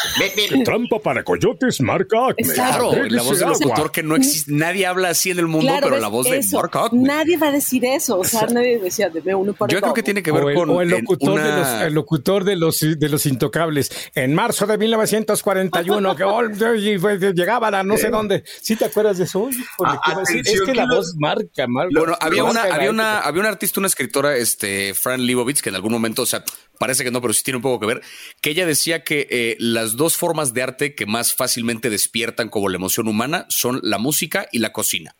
Trampa 0.64 0.98
para 0.98 1.22
coyotes, 1.22 1.80
marca 1.80 2.18
Claro, 2.54 2.92
la 3.08 3.22
voz 3.22 3.38
del 3.38 3.48
locutor 3.48 3.90
que 3.90 4.02
no 4.02 4.16
existe, 4.16 4.52
nadie 4.52 4.86
habla 4.86 5.10
así 5.10 5.30
en 5.30 5.38
el 5.38 5.46
mundo, 5.46 5.72
pero 5.80 5.98
la 5.98 6.08
voz 6.08 6.28
de 6.28 6.42
Mark 6.52 6.90
Nadie 6.92 7.36
va 7.36 7.48
a 7.48 7.52
decir 7.52 7.84
eso, 7.84 8.18
o 8.18 8.24
sea, 8.24 8.46
nadie 8.46 8.78
decía 8.78 9.08
de 9.08 9.34
uno 9.34 9.52
para 9.52 9.72
Yo 9.72 9.80
creo 9.80 9.94
que 9.94 10.02
tiene 10.02 10.22
que 10.22 10.32
ver 10.32 10.54
con 10.54 10.70
el 10.80 10.88
locutor, 10.88 11.40
de 11.40 11.50
los, 11.50 11.68
el 11.82 11.94
locutor 11.94 12.44
de 12.44 12.56
los 12.56 12.80
de 12.80 13.08
los 13.08 13.26
intocables. 13.26 13.90
En 14.14 14.34
marzo 14.34 14.66
de 14.66 14.78
1941 14.78 16.16
que 16.16 17.32
llegaban 17.34 17.74
a 17.74 17.82
no 17.82 17.96
sé 17.96 18.10
dónde. 18.10 18.44
¿Sí 18.60 18.76
te 18.76 18.86
acuerdas 18.86 19.18
de 19.18 19.24
eso? 19.24 19.48
es 19.48 20.62
que 20.62 20.74
la 20.74 20.86
voz 20.86 21.14
marca, 21.16 21.66
marca. 21.66 21.98
Bueno, 21.98 22.16
había 22.20 22.44
una 22.44 22.62
había 22.62 22.90
una 22.90 23.20
había 23.20 23.40
una 23.40 23.48
artista, 23.50 23.80
una 23.80 23.86
escritora, 23.86 24.36
este 24.36 24.94
Fran 24.94 25.24
Lebowitz 25.24 25.62
que 25.62 25.68
en 25.68 25.76
algún 25.76 25.92
momento, 25.92 26.22
o 26.22 26.26
sea, 26.26 26.44
parece 26.82 27.04
que 27.04 27.12
no, 27.12 27.20
pero 27.20 27.32
sí 27.32 27.44
tiene 27.44 27.58
un 27.58 27.62
poco 27.62 27.78
que 27.78 27.86
ver, 27.86 28.02
que 28.40 28.50
ella 28.50 28.66
decía 28.66 29.04
que 29.04 29.28
eh, 29.30 29.56
las 29.60 29.94
dos 29.94 30.16
formas 30.16 30.52
de 30.52 30.64
arte 30.64 30.96
que 30.96 31.06
más 31.06 31.32
fácilmente 31.32 31.90
despiertan 31.90 32.48
como 32.48 32.68
la 32.68 32.74
emoción 32.74 33.06
humana 33.06 33.46
son 33.50 33.78
la 33.84 33.98
música 33.98 34.48
y 34.50 34.58
la 34.58 34.72
cocina. 34.72 35.14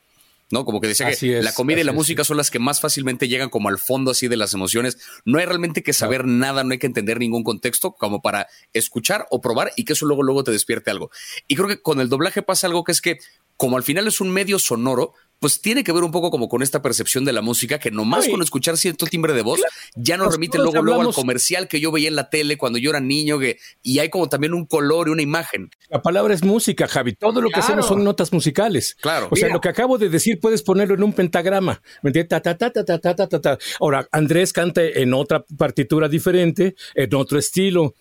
¿no? 0.50 0.64
Como 0.64 0.80
que 0.80 0.88
decía 0.88 1.08
que 1.12 1.40
la 1.40 1.54
comida 1.54 1.80
y 1.80 1.84
la 1.84 1.92
música 1.92 2.24
son 2.24 2.36
las 2.36 2.50
que 2.50 2.58
más 2.58 2.80
fácilmente 2.80 3.28
llegan 3.28 3.48
como 3.48 3.68
al 3.68 3.78
fondo 3.78 4.10
así 4.10 4.26
de 4.26 4.36
las 4.36 4.54
emociones. 4.54 4.98
No 5.24 5.38
hay 5.38 5.46
realmente 5.46 5.84
que 5.84 5.92
saber 5.92 6.26
nada, 6.26 6.64
no 6.64 6.72
hay 6.72 6.80
que 6.80 6.88
entender 6.88 7.20
ningún 7.20 7.44
contexto 7.44 7.92
como 7.92 8.22
para 8.22 8.48
escuchar 8.72 9.28
o 9.30 9.40
probar 9.40 9.70
y 9.76 9.84
que 9.84 9.92
eso 9.92 10.04
luego 10.04 10.24
luego 10.24 10.42
te 10.42 10.50
despierte 10.50 10.90
algo. 10.90 11.12
Y 11.46 11.54
creo 11.54 11.68
que 11.68 11.80
con 11.80 12.00
el 12.00 12.08
doblaje 12.08 12.42
pasa 12.42 12.66
algo 12.66 12.82
que 12.82 12.90
es 12.90 13.00
que 13.00 13.20
como 13.56 13.76
al 13.76 13.84
final 13.84 14.08
es 14.08 14.20
un 14.20 14.32
medio 14.32 14.58
sonoro, 14.58 15.14
pues 15.42 15.60
tiene 15.60 15.82
que 15.82 15.90
ver 15.90 16.04
un 16.04 16.12
poco 16.12 16.30
como 16.30 16.48
con 16.48 16.62
esta 16.62 16.80
percepción 16.82 17.24
de 17.24 17.32
la 17.32 17.42
música 17.42 17.80
que 17.80 17.90
nomás 17.90 18.28
con 18.28 18.40
escuchar 18.42 18.76
cierto 18.76 19.06
timbre 19.06 19.32
de 19.32 19.42
voz 19.42 19.60
ya 19.96 20.16
nos 20.16 20.32
remite 20.32 20.56
luego, 20.56 20.80
luego 20.82 21.00
al 21.00 21.12
comercial 21.12 21.66
que 21.66 21.80
yo 21.80 21.90
veía 21.90 22.06
en 22.06 22.14
la 22.14 22.30
tele 22.30 22.56
cuando 22.56 22.78
yo 22.78 22.90
era 22.90 23.00
niño 23.00 23.40
que, 23.40 23.58
y 23.82 23.98
hay 23.98 24.08
como 24.08 24.28
también 24.28 24.54
un 24.54 24.66
color 24.66 25.08
y 25.08 25.10
una 25.10 25.20
imagen. 25.20 25.68
La 25.90 26.00
palabra 26.00 26.32
es 26.32 26.44
música, 26.44 26.86
Javi. 26.86 27.14
Todo 27.14 27.40
lo 27.40 27.50
que 27.50 27.58
hacemos 27.58 27.88
son 27.88 28.04
notas 28.04 28.32
musicales. 28.32 28.96
Claro. 29.00 29.26
O 29.32 29.34
sea, 29.34 29.48
lo 29.48 29.60
que 29.60 29.68
acabo 29.68 29.98
de 29.98 30.08
decir 30.08 30.38
puedes 30.38 30.62
ponerlo 30.62 30.94
en 30.94 31.02
un 31.02 31.12
pentagrama. 31.12 31.82
Ta, 32.28 32.40
ta, 32.40 32.56
ta, 32.56 32.70
ta, 32.70 32.84
ta, 32.84 33.14
ta, 33.14 33.40
ta, 33.40 33.58
Ahora, 33.80 34.08
Andrés 34.12 34.52
canta 34.52 34.80
en 34.84 35.12
otra 35.12 35.44
partitura 35.58 36.08
diferente, 36.08 36.76
en 36.94 37.14
otro 37.16 37.40
estilo. 37.40 37.96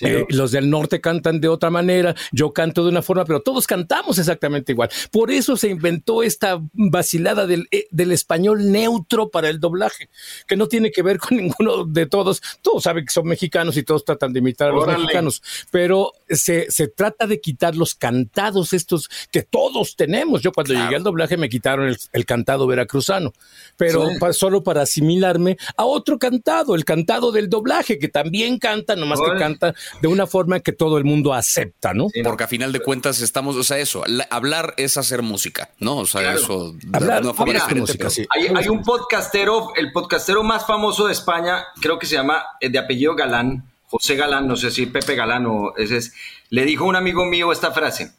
Eh, 0.00 0.24
los 0.30 0.52
del 0.52 0.70
norte 0.70 1.00
cantan 1.00 1.40
de 1.40 1.48
otra 1.48 1.70
manera, 1.70 2.14
yo 2.32 2.52
canto 2.52 2.82
de 2.82 2.88
una 2.88 3.02
forma, 3.02 3.24
pero 3.24 3.40
todos 3.40 3.66
cantamos 3.66 4.18
exactamente 4.18 4.72
igual. 4.72 4.88
Por 5.10 5.30
eso 5.30 5.56
se 5.56 5.68
inventó 5.68 6.22
esta 6.22 6.60
vacilada 6.72 7.46
del, 7.46 7.68
eh, 7.70 7.86
del 7.90 8.12
español 8.12 8.72
neutro 8.72 9.28
para 9.28 9.48
el 9.48 9.60
doblaje, 9.60 10.08
que 10.46 10.56
no 10.56 10.66
tiene 10.68 10.90
que 10.90 11.02
ver 11.02 11.18
con 11.18 11.36
ninguno 11.36 11.84
de 11.84 12.06
todos. 12.06 12.42
Todos 12.62 12.84
saben 12.84 13.04
que 13.04 13.12
son 13.12 13.26
mexicanos 13.26 13.76
y 13.76 13.82
todos 13.82 14.04
tratan 14.04 14.32
de 14.32 14.38
imitar 14.38 14.70
a 14.70 14.72
los 14.72 14.86
mexicanos, 14.86 15.42
pero 15.70 16.12
se, 16.28 16.70
se, 16.70 16.88
trata 16.88 17.26
de 17.26 17.40
quitar 17.40 17.76
los 17.76 17.94
cantados 17.94 18.72
estos 18.72 19.08
que 19.30 19.42
todos 19.42 19.96
tenemos. 19.96 20.42
Yo 20.42 20.52
cuando 20.52 20.74
llegué 20.74 20.96
al 20.96 21.02
doblaje 21.02 21.36
me 21.36 21.48
quitaron 21.48 21.94
el, 22.12 22.26
cantado 22.26 22.66
veracruzano, 22.66 23.32
pero 23.76 24.08
solo 24.32 24.62
para 24.62 24.82
asimilarme 24.82 25.58
a 25.76 25.84
otro 25.84 26.18
cantado, 26.18 26.74
el 26.74 26.84
cantado 26.84 27.32
del 27.32 27.50
doblaje, 27.50 27.98
que 27.98 28.08
también 28.08 28.58
canta, 28.58 28.96
nomás 28.96 29.20
que 29.20 29.38
canta 29.38 29.74
de 30.00 30.08
una 30.08 30.26
forma 30.26 30.60
que 30.60 30.72
todo 30.72 30.98
el 30.98 31.04
mundo 31.04 31.34
acepta, 31.34 31.94
¿no? 31.94 32.08
Porque 32.24 32.44
a 32.44 32.48
final 32.48 32.72
de 32.72 32.80
cuentas 32.80 33.20
estamos, 33.20 33.56
o 33.56 33.62
sea, 33.62 33.78
eso, 33.78 34.04
hablar 34.30 34.74
es 34.76 34.96
hacer 34.96 35.22
música, 35.22 35.70
¿no? 35.78 35.98
O 35.98 36.06
sea, 36.06 36.34
eso. 36.34 36.74
Hablar, 36.92 37.22
de 37.22 37.28
una 37.30 37.66
música, 37.74 38.10
sí. 38.10 38.26
hay, 38.30 38.68
un 38.68 38.82
podcastero, 38.82 39.72
el 39.76 39.92
podcastero 39.92 40.42
más 40.42 40.66
famoso 40.66 41.06
de 41.06 41.12
España, 41.12 41.64
creo 41.80 41.98
que 41.98 42.06
se 42.06 42.16
llama 42.16 42.42
eh, 42.60 42.68
de 42.68 42.78
apellido 42.78 43.14
Galán, 43.14 43.64
José 43.86 44.16
Galán, 44.16 44.48
no 44.48 44.56
sé 44.56 44.70
si 44.70 44.86
Pepe 44.86 45.14
Galán 45.14 45.46
o 45.46 45.74
ese 45.76 45.98
es, 45.98 46.14
le 46.48 46.64
dijo 46.64 46.84
a 46.84 46.88
un 46.88 46.96
amigo 46.96 47.26
mío 47.26 47.52
esta 47.52 47.72
frase: 47.72 48.12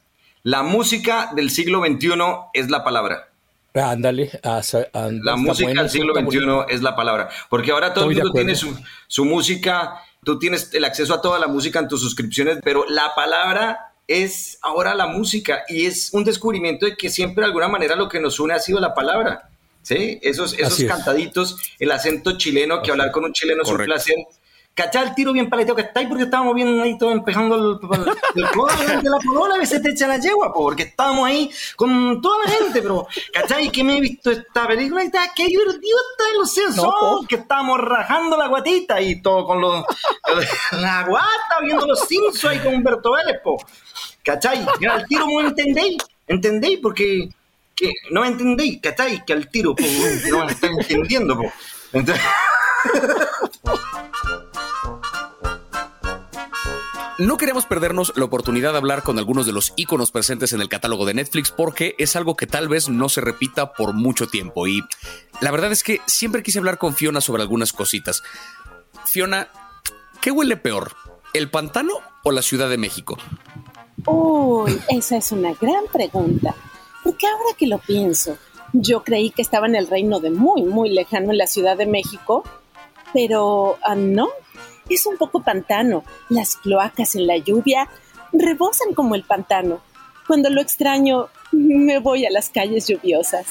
La 0.43 0.63
música 0.63 1.31
del 1.35 1.49
siglo 1.49 1.83
XXI 1.85 2.11
es 2.53 2.69
la 2.69 2.83
palabra. 2.83 3.29
Ándale, 3.73 4.29
la 4.43 5.35
música 5.35 5.73
del 5.73 5.89
siglo 5.89 6.13
XXI 6.13 6.39
es 6.69 6.83
la 6.83 6.95
palabra, 6.95 7.29
porque 7.49 7.71
ahora 7.71 7.91
todo 7.91 8.07
el 8.07 8.15
mundo 8.15 8.31
tiene 8.31 8.53
su, 8.53 8.77
su 9.07 9.25
música 9.25 10.03
tú 10.23 10.39
tienes 10.39 10.73
el 10.73 10.85
acceso 10.85 11.13
a 11.13 11.21
toda 11.21 11.39
la 11.39 11.47
música 11.47 11.79
en 11.79 11.87
tus 11.87 12.01
suscripciones, 12.01 12.59
pero 12.63 12.85
la 12.87 13.13
palabra 13.15 13.93
es 14.07 14.57
ahora 14.61 14.95
la 14.95 15.07
música 15.07 15.63
y 15.67 15.85
es 15.85 16.13
un 16.13 16.23
descubrimiento 16.23 16.85
de 16.85 16.95
que 16.95 17.09
siempre 17.09 17.41
de 17.41 17.47
alguna 17.47 17.67
manera 17.67 17.95
lo 17.95 18.09
que 18.09 18.19
nos 18.19 18.39
une 18.39 18.53
ha 18.53 18.59
sido 18.59 18.79
la 18.79 18.93
palabra. 18.93 19.49
¿Sí? 19.81 20.17
Esos, 20.21 20.53
esos 20.57 20.81
cantaditos, 20.85 21.57
el 21.77 21.91
acento 21.91 22.37
chileno, 22.37 22.81
que 22.81 22.91
hablar 22.91 23.11
con 23.11 23.25
un 23.25 23.33
chileno 23.33 23.63
es 23.63 23.69
un 23.69 23.77
placer 23.77 24.15
¿Cachai? 24.75 25.03
El 25.03 25.13
tiro 25.13 25.33
bien 25.33 25.51
paleteo 25.51 25.75
que 25.75 25.83
estáis 25.83 26.07
porque 26.07 26.23
estábamos 26.23 26.55
bien 26.55 26.81
ahí 26.81 26.97
todos 26.97 27.13
empezando 27.13 27.55
el, 27.55 27.79
el, 28.35 29.03
de 29.03 29.09
la 29.09 29.19
polola, 29.19 29.55
a 29.55 29.59
veces 29.59 29.83
te 29.83 29.91
echa 29.91 30.07
la 30.07 30.17
yegua, 30.17 30.51
porque 30.51 30.83
estábamos 30.83 31.27
ahí 31.27 31.51
con 31.75 32.19
toda 32.23 32.43
la 32.43 32.51
gente, 32.51 32.81
pero 32.81 33.07
¿cachai? 33.31 33.69
Que 33.69 33.83
me 33.83 33.97
he 33.97 34.01
visto 34.01 34.31
esta 34.31 34.67
película 34.67 35.03
y 35.03 35.07
está, 35.07 35.31
qué 35.35 35.45
divertido 35.45 35.97
está 36.11 36.31
en 36.31 36.37
los 36.39 36.53
Simpsons, 36.53 37.27
que 37.27 37.35
estábamos 37.35 37.81
rajando 37.81 38.35
la 38.35 38.47
guatita 38.47 38.99
y 38.99 39.21
todo 39.21 39.45
con 39.45 39.61
los, 39.61 39.85
la 40.71 41.03
guata, 41.03 41.59
viendo 41.61 41.85
los 41.85 41.99
Simpsons 42.07 42.45
ahí 42.45 42.59
con 42.59 42.73
Humberto 42.73 43.11
Vélez, 43.11 43.41
po. 43.43 43.63
¿Cachai? 44.23 44.65
Y 44.79 44.85
al 44.87 45.05
tiro 45.05 45.27
no 45.27 45.49
entendéis, 45.49 45.97
entendéis, 46.25 46.79
porque 46.81 47.29
que 47.75 47.91
no 48.09 48.21
me 48.21 48.27
entendéis, 48.27 48.81
¿cachai? 48.81 49.23
Que 49.23 49.33
al 49.33 49.49
tiro, 49.49 49.75
po, 49.75 49.83
no 50.31 50.45
me 50.45 50.51
están 50.51 50.71
entendiendo, 50.79 51.37
po. 51.37 51.51
Entonces... 51.91 52.25
No 57.19 57.37
queremos 57.37 57.67
perdernos 57.67 58.11
la 58.15 58.25
oportunidad 58.25 58.71
de 58.71 58.79
hablar 58.79 59.03
con 59.03 59.19
algunos 59.19 59.45
de 59.45 59.51
los 59.51 59.73
iconos 59.75 60.09
presentes 60.09 60.51
en 60.51 60.61
el 60.61 60.69
catálogo 60.69 61.05
de 61.05 61.13
Netflix 61.13 61.51
porque 61.51 61.95
es 61.99 62.15
algo 62.15 62.35
que 62.35 62.47
tal 62.47 62.67
vez 62.67 62.89
no 62.89 63.07
se 63.07 63.21
repita 63.21 63.73
por 63.73 63.93
mucho 63.93 64.27
tiempo. 64.27 64.65
Y 64.65 64.81
la 65.39 65.51
verdad 65.51 65.71
es 65.71 65.83
que 65.83 66.01
siempre 66.07 66.41
quise 66.41 66.57
hablar 66.57 66.79
con 66.79 66.95
Fiona 66.95 67.21
sobre 67.21 67.43
algunas 67.43 67.71
cositas. 67.71 68.23
Fiona, 69.05 69.49
¿qué 70.21 70.31
huele 70.31 70.57
peor? 70.57 70.93
¿El 71.33 71.51
pantano 71.51 71.93
o 72.23 72.31
la 72.31 72.41
Ciudad 72.41 72.69
de 72.69 72.77
México? 72.79 73.17
Uy, 74.07 74.81
esa 74.89 75.17
es 75.17 75.31
una 75.31 75.53
gran 75.53 75.85
pregunta. 75.91 76.55
Porque 77.03 77.27
ahora 77.27 77.55
que 77.57 77.67
lo 77.67 77.77
pienso, 77.77 78.37
yo 78.71 79.03
creí 79.03 79.29
que 79.29 79.43
estaba 79.43 79.67
en 79.67 79.75
el 79.75 79.87
reino 79.87 80.19
de 80.19 80.31
muy, 80.31 80.63
muy 80.63 80.89
lejano 80.89 81.31
en 81.31 81.37
la 81.37 81.47
Ciudad 81.47 81.77
de 81.77 81.85
México, 81.85 82.43
pero 83.13 83.77
ah, 83.83 83.93
no, 83.93 84.29
es 84.95 85.05
un 85.05 85.17
poco 85.17 85.43
pantano. 85.43 86.03
Las 86.29 86.55
cloacas 86.55 87.15
en 87.15 87.27
la 87.27 87.37
lluvia 87.37 87.89
rebosan 88.31 88.93
como 88.93 89.15
el 89.15 89.23
pantano. 89.23 89.81
Cuando 90.27 90.49
lo 90.49 90.61
extraño, 90.61 91.27
me 91.51 91.99
voy 91.99 92.25
a 92.25 92.31
las 92.31 92.49
calles 92.49 92.87
lluviosas. 92.87 93.45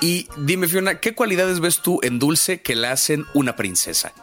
Y 0.00 0.28
dime, 0.38 0.68
Fiona, 0.68 1.00
¿qué 1.00 1.14
cualidades 1.14 1.60
ves 1.60 1.80
tú 1.80 2.00
en 2.02 2.18
Dulce 2.18 2.60
que 2.60 2.74
la 2.74 2.92
hacen 2.92 3.24
una 3.34 3.56
princesa? 3.56 4.12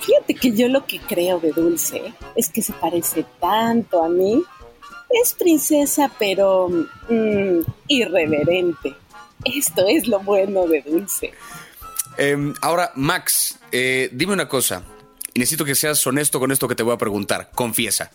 Fíjate 0.00 0.34
que 0.34 0.52
yo 0.52 0.68
lo 0.68 0.86
que 0.86 0.98
creo 1.00 1.40
de 1.40 1.50
Dulce 1.52 2.14
es 2.36 2.48
que 2.48 2.62
se 2.62 2.72
parece 2.72 3.26
tanto 3.40 4.02
a 4.02 4.08
mí. 4.08 4.42
Es 5.10 5.34
princesa, 5.34 6.10
pero 6.18 6.68
mm, 6.68 7.60
irreverente. 7.88 8.94
Esto 9.44 9.86
es 9.88 10.06
lo 10.06 10.20
bueno 10.20 10.66
de 10.66 10.82
Dulce. 10.82 11.32
Em, 12.20 12.52
ahora, 12.60 12.92
Max, 12.96 13.58
eh, 13.72 14.10
dime 14.12 14.34
una 14.34 14.46
cosa. 14.46 14.82
Y 15.32 15.38
necesito 15.38 15.64
que 15.64 15.74
seas 15.74 16.06
honesto 16.06 16.38
con 16.38 16.52
esto 16.52 16.68
que 16.68 16.74
te 16.74 16.82
voy 16.82 16.92
a 16.92 16.98
preguntar. 16.98 17.50
Confiesa. 17.54 18.10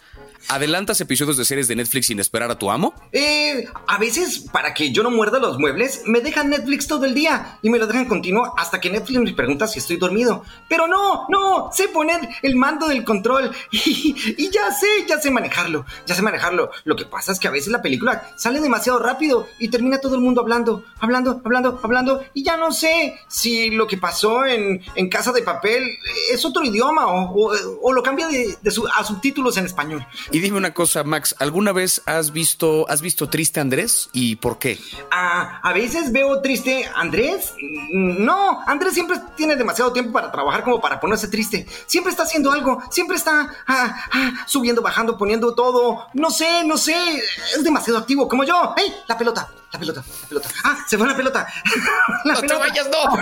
¿Adelantas 0.47 1.01
episodios 1.01 1.37
de 1.37 1.45
series 1.45 1.67
de 1.67 1.75
Netflix 1.75 2.07
sin 2.07 2.19
esperar 2.19 2.51
a 2.51 2.59
tu 2.59 2.69
amo? 2.69 2.93
Eh, 3.11 3.65
a 3.87 3.97
veces, 3.97 4.39
para 4.51 4.75
que 4.75 4.91
yo 4.91 5.01
no 5.01 5.09
muerda 5.09 5.39
los 5.39 5.57
muebles, 5.57 6.03
me 6.05 6.21
dejan 6.21 6.51
Netflix 6.51 6.85
todo 6.87 7.05
el 7.05 7.15
día 7.15 7.57
y 7.63 7.71
me 7.71 7.79
lo 7.79 7.87
dejan 7.87 8.05
continuo 8.05 8.53
hasta 8.55 8.79
que 8.79 8.91
Netflix 8.91 9.19
me 9.19 9.33
pregunta 9.33 9.67
si 9.67 9.79
estoy 9.79 9.97
dormido. 9.97 10.43
Pero 10.69 10.87
no, 10.87 11.25
no, 11.29 11.71
sé 11.73 11.87
poner 11.87 12.29
el 12.43 12.55
mando 12.55 12.87
del 12.87 13.03
control 13.03 13.51
y, 13.71 14.49
ya 14.51 14.71
sé, 14.71 14.87
ya 15.07 15.19
sé 15.19 15.31
manejarlo, 15.31 15.83
ya 16.05 16.13
sé 16.13 16.21
manejarlo. 16.21 16.69
Lo 16.83 16.95
que 16.95 17.05
pasa 17.05 17.31
es 17.31 17.39
que 17.39 17.47
a 17.47 17.51
veces 17.51 17.69
la 17.69 17.81
película 17.81 18.29
sale 18.37 18.59
demasiado 18.59 18.99
rápido 18.99 19.47
y 19.57 19.69
termina 19.69 19.97
todo 19.97 20.13
el 20.13 20.21
mundo 20.21 20.41
hablando, 20.41 20.85
hablando, 20.99 21.41
hablando, 21.43 21.79
hablando 21.81 22.23
y 22.35 22.43
ya 22.43 22.55
no 22.55 22.71
sé 22.71 23.15
si 23.27 23.71
lo 23.71 23.87
que 23.87 23.97
pasó 23.97 24.45
en, 24.45 24.83
Casa 25.09 25.31
de 25.31 25.43
Papel 25.43 25.97
es 26.33 26.43
otro 26.43 26.63
idioma 26.65 27.07
o, 27.07 27.31
o, 27.31 27.53
o 27.81 27.93
lo 27.93 28.03
cambia 28.03 28.27
de, 28.27 28.57
de 28.61 28.71
su, 28.71 28.85
a 28.87 29.03
subtítulos 29.03 29.55
en 29.55 29.65
español. 29.65 30.05
Y 30.35 30.41
dime 30.41 30.57
una 30.57 30.73
cosa, 30.73 31.05
Max, 31.05 31.33
¿alguna 31.39 31.71
vez 31.71 32.01
has 32.05 32.33
visto, 32.33 32.85
has 32.89 33.01
visto 33.01 33.29
triste 33.29 33.61
Andrés 33.61 34.09
y 34.11 34.35
por 34.35 34.59
qué? 34.59 34.77
Ah, 35.09 35.61
a 35.63 35.71
veces 35.71 36.11
veo 36.11 36.41
triste 36.41 36.91
Andrés. 36.93 37.53
Mm, 37.61 38.25
No, 38.25 38.59
Andrés 38.67 38.95
siempre 38.95 39.17
tiene 39.37 39.55
demasiado 39.55 39.93
tiempo 39.93 40.11
para 40.11 40.33
trabajar 40.33 40.65
como 40.65 40.81
para 40.81 40.99
ponerse 40.99 41.29
triste. 41.29 41.65
Siempre 41.85 42.11
está 42.11 42.23
haciendo 42.23 42.51
algo, 42.51 42.83
siempre 42.91 43.15
está 43.15 43.49
ah, 43.65 43.95
ah, 44.11 44.33
subiendo, 44.45 44.81
bajando, 44.81 45.17
poniendo 45.17 45.55
todo. 45.55 46.07
No 46.13 46.29
sé, 46.29 46.65
no 46.65 46.77
sé, 46.77 47.23
es 47.55 47.63
demasiado 47.63 47.97
activo 47.97 48.27
como 48.27 48.43
yo. 48.43 48.73
¡Ey! 48.75 48.93
La 49.07 49.17
pelota, 49.17 49.49
la 49.75 49.79
pelota, 49.79 50.03
la 50.21 50.27
pelota. 50.27 50.49
Ah, 50.63 50.77
se 50.87 50.97
fue 50.97 51.07
la 51.07 51.15
pelota. 51.15 51.47
La 52.25 52.33
¡No 52.33 52.41
te 52.41 52.47
pelota. 52.47 52.67
vayas, 52.67 52.87
no! 52.89 53.15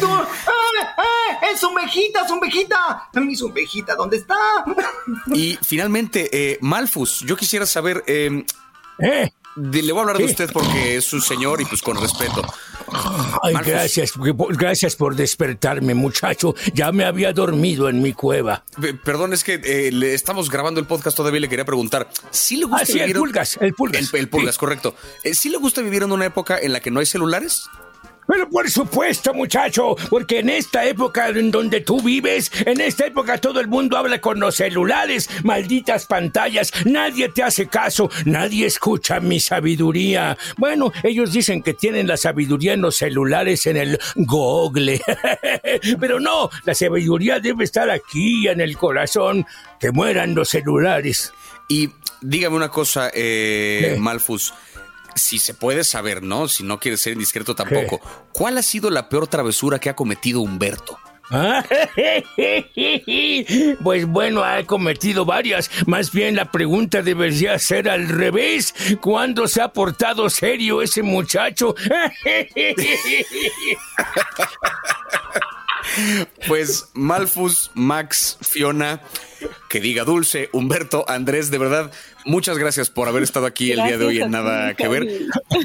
¡No! 0.00 0.22
¡Ah, 0.22 0.94
ah! 0.98 1.46
¡Es 1.52 1.60
su 1.60 1.70
mejita, 1.70 2.26
su 2.26 2.36
mejita! 2.36 3.08
Mi 3.14 3.36
su 3.36 3.48
mejita, 3.50 3.94
¿dónde 3.94 4.16
está? 4.16 4.36
Y 5.26 5.58
finalmente, 5.62 6.28
eh, 6.32 6.58
Malfus, 6.60 7.20
yo 7.20 7.36
quisiera 7.36 7.66
saber, 7.66 8.02
eh, 8.06 8.44
¿Eh? 8.98 9.32
Le 9.56 9.92
voy 9.92 9.98
a 9.98 10.02
hablar 10.02 10.18
de 10.18 10.24
usted 10.24 10.50
porque 10.52 10.96
es 10.96 11.12
un 11.12 11.20
señor 11.22 11.60
y 11.60 11.64
pues 11.64 11.82
con 11.82 12.00
respeto. 12.00 12.42
Ay, 13.42 13.54
gracias, 13.64 14.12
gracias 14.50 14.96
por 14.96 15.14
despertarme, 15.16 15.94
muchacho. 15.94 16.54
Ya 16.74 16.92
me 16.92 17.04
había 17.04 17.32
dormido 17.32 17.88
en 17.88 18.02
mi 18.02 18.12
cueva. 18.12 18.64
Pe- 18.80 18.94
Perdón, 18.94 19.32
es 19.32 19.44
que 19.44 19.60
eh, 19.64 19.90
le 19.92 20.14
estamos 20.14 20.50
grabando 20.50 20.80
el 20.80 20.86
podcast 20.86 21.16
todavía. 21.16 21.40
Le 21.40 21.48
quería 21.48 21.64
preguntar 21.64 22.08
si 22.30 22.56
le 22.56 22.64
gusta 22.66 22.82
Ah, 22.82 22.86
sí, 22.86 22.92
el 22.92 22.98
vivir 23.00 23.16
en- 23.16 23.22
pulgas, 23.22 23.58
el 23.60 23.72
pulgas. 23.74 24.12
El, 24.12 24.20
el 24.20 24.28
pulgas, 24.28 24.58
correcto. 24.58 24.94
Eh, 25.24 25.34
¿Sí 25.34 25.48
le 25.48 25.58
gusta 25.58 25.80
vivir 25.82 26.02
en 26.02 26.12
una 26.12 26.26
época 26.26 26.58
en 26.58 26.72
la 26.72 26.80
que 26.80 26.90
no 26.90 27.00
hay 27.00 27.06
celulares? 27.06 27.64
Pero 28.32 28.48
por 28.48 28.70
supuesto, 28.70 29.34
muchacho, 29.34 29.94
porque 30.08 30.38
en 30.38 30.48
esta 30.48 30.86
época 30.86 31.28
en 31.28 31.50
donde 31.50 31.82
tú 31.82 32.00
vives, 32.00 32.50
en 32.64 32.80
esta 32.80 33.04
época 33.04 33.36
todo 33.36 33.60
el 33.60 33.68
mundo 33.68 33.98
habla 33.98 34.22
con 34.22 34.40
los 34.40 34.54
celulares, 34.54 35.28
malditas 35.44 36.06
pantallas, 36.06 36.72
nadie 36.86 37.28
te 37.28 37.42
hace 37.42 37.66
caso, 37.66 38.08
nadie 38.24 38.64
escucha 38.64 39.20
mi 39.20 39.38
sabiduría. 39.38 40.38
Bueno, 40.56 40.94
ellos 41.02 41.30
dicen 41.30 41.62
que 41.62 41.74
tienen 41.74 42.06
la 42.06 42.16
sabiduría 42.16 42.72
en 42.72 42.80
los 42.80 42.96
celulares, 42.96 43.66
en 43.66 43.76
el 43.76 44.00
Google. 44.14 45.02
Pero 46.00 46.18
no, 46.18 46.48
la 46.64 46.74
sabiduría 46.74 47.38
debe 47.38 47.64
estar 47.64 47.90
aquí, 47.90 48.48
en 48.48 48.62
el 48.62 48.78
corazón. 48.78 49.46
Que 49.78 49.90
mueran 49.90 50.34
los 50.34 50.48
celulares. 50.48 51.34
Y 51.68 51.90
dígame 52.22 52.56
una 52.56 52.70
cosa, 52.70 53.10
eh. 53.12 53.96
Malfus. 53.98 54.54
Si 55.14 55.38
se 55.38 55.54
puede 55.54 55.84
saber, 55.84 56.22
¿no? 56.22 56.48
Si 56.48 56.62
no 56.62 56.78
quiere 56.80 56.96
ser 56.96 57.12
indiscreto 57.14 57.54
tampoco. 57.54 58.00
¿Cuál 58.32 58.58
ha 58.58 58.62
sido 58.62 58.90
la 58.90 59.08
peor 59.08 59.26
travesura 59.26 59.78
que 59.78 59.90
ha 59.90 59.96
cometido 59.96 60.40
Humberto? 60.40 60.98
Ah, 61.30 61.64
Pues 63.82 64.06
bueno, 64.06 64.44
ha 64.44 64.62
cometido 64.64 65.24
varias. 65.24 65.70
Más 65.86 66.12
bien 66.12 66.36
la 66.36 66.50
pregunta 66.50 67.00
debería 67.00 67.58
ser 67.58 67.88
al 67.88 68.08
revés. 68.08 68.74
¿Cuándo 69.00 69.48
se 69.48 69.62
ha 69.62 69.72
portado 69.72 70.28
serio 70.28 70.82
ese 70.82 71.02
muchacho? 71.02 71.74
Pues 76.48 76.88
Malfus, 76.94 77.70
Max, 77.74 78.38
Fiona, 78.40 79.02
que 79.68 79.80
diga 79.80 80.04
Dulce, 80.04 80.48
Humberto, 80.52 81.04
Andrés, 81.08 81.50
de 81.50 81.58
verdad, 81.58 81.90
muchas 82.24 82.58
gracias 82.58 82.90
por 82.90 83.08
haber 83.08 83.22
estado 83.22 83.46
aquí 83.46 83.72
el 83.72 83.82
día 83.82 83.98
de 83.98 84.04
hoy 84.04 84.20
en 84.20 84.30
Nada 84.30 84.74
que 84.74 84.88
Ver. 84.88 85.08